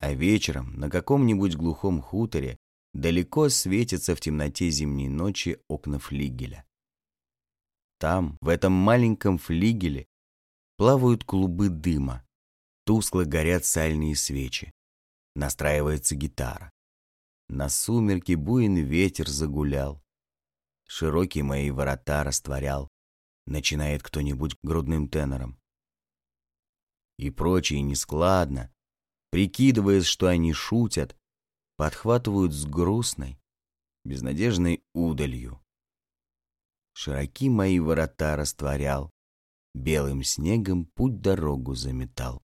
А 0.00 0.12
вечером 0.12 0.74
на 0.74 0.90
каком-нибудь 0.90 1.54
глухом 1.54 2.00
хуторе 2.00 2.56
далеко 2.92 3.48
светятся 3.48 4.14
в 4.14 4.20
темноте 4.20 4.70
зимней 4.70 5.08
ночи 5.08 5.60
окна 5.68 5.98
флигеля. 5.98 6.64
Там, 7.98 8.36
в 8.40 8.48
этом 8.48 8.72
маленьком 8.72 9.38
флигеле, 9.38 10.06
плавают 10.76 11.24
клубы 11.24 11.68
дыма, 11.68 12.26
тускло 12.84 13.24
горят 13.24 13.64
сальные 13.64 14.16
свечи, 14.16 14.72
настраивается 15.36 16.16
гитара. 16.16 16.72
На 17.48 17.68
сумерки 17.68 18.34
буин 18.34 18.76
ветер 18.76 19.28
загулял, 19.28 20.02
широкие 20.88 21.44
мои 21.44 21.70
ворота 21.70 22.24
растворял, 22.24 22.88
начинает 23.46 24.02
кто-нибудь 24.02 24.56
грудным 24.62 25.08
тенором 25.08 25.61
и 27.18 27.30
прочие 27.30 27.82
нескладно, 27.82 28.72
прикидываясь, 29.30 30.04
что 30.04 30.26
они 30.26 30.52
шутят, 30.52 31.16
подхватывают 31.76 32.52
с 32.52 32.64
грустной, 32.64 33.40
безнадежной 34.04 34.84
удалью. 34.94 35.62
Широки 36.94 37.48
мои 37.48 37.78
ворота 37.78 38.36
растворял, 38.36 39.10
белым 39.74 40.22
снегом 40.22 40.86
путь-дорогу 40.86 41.74
заметал. 41.74 42.42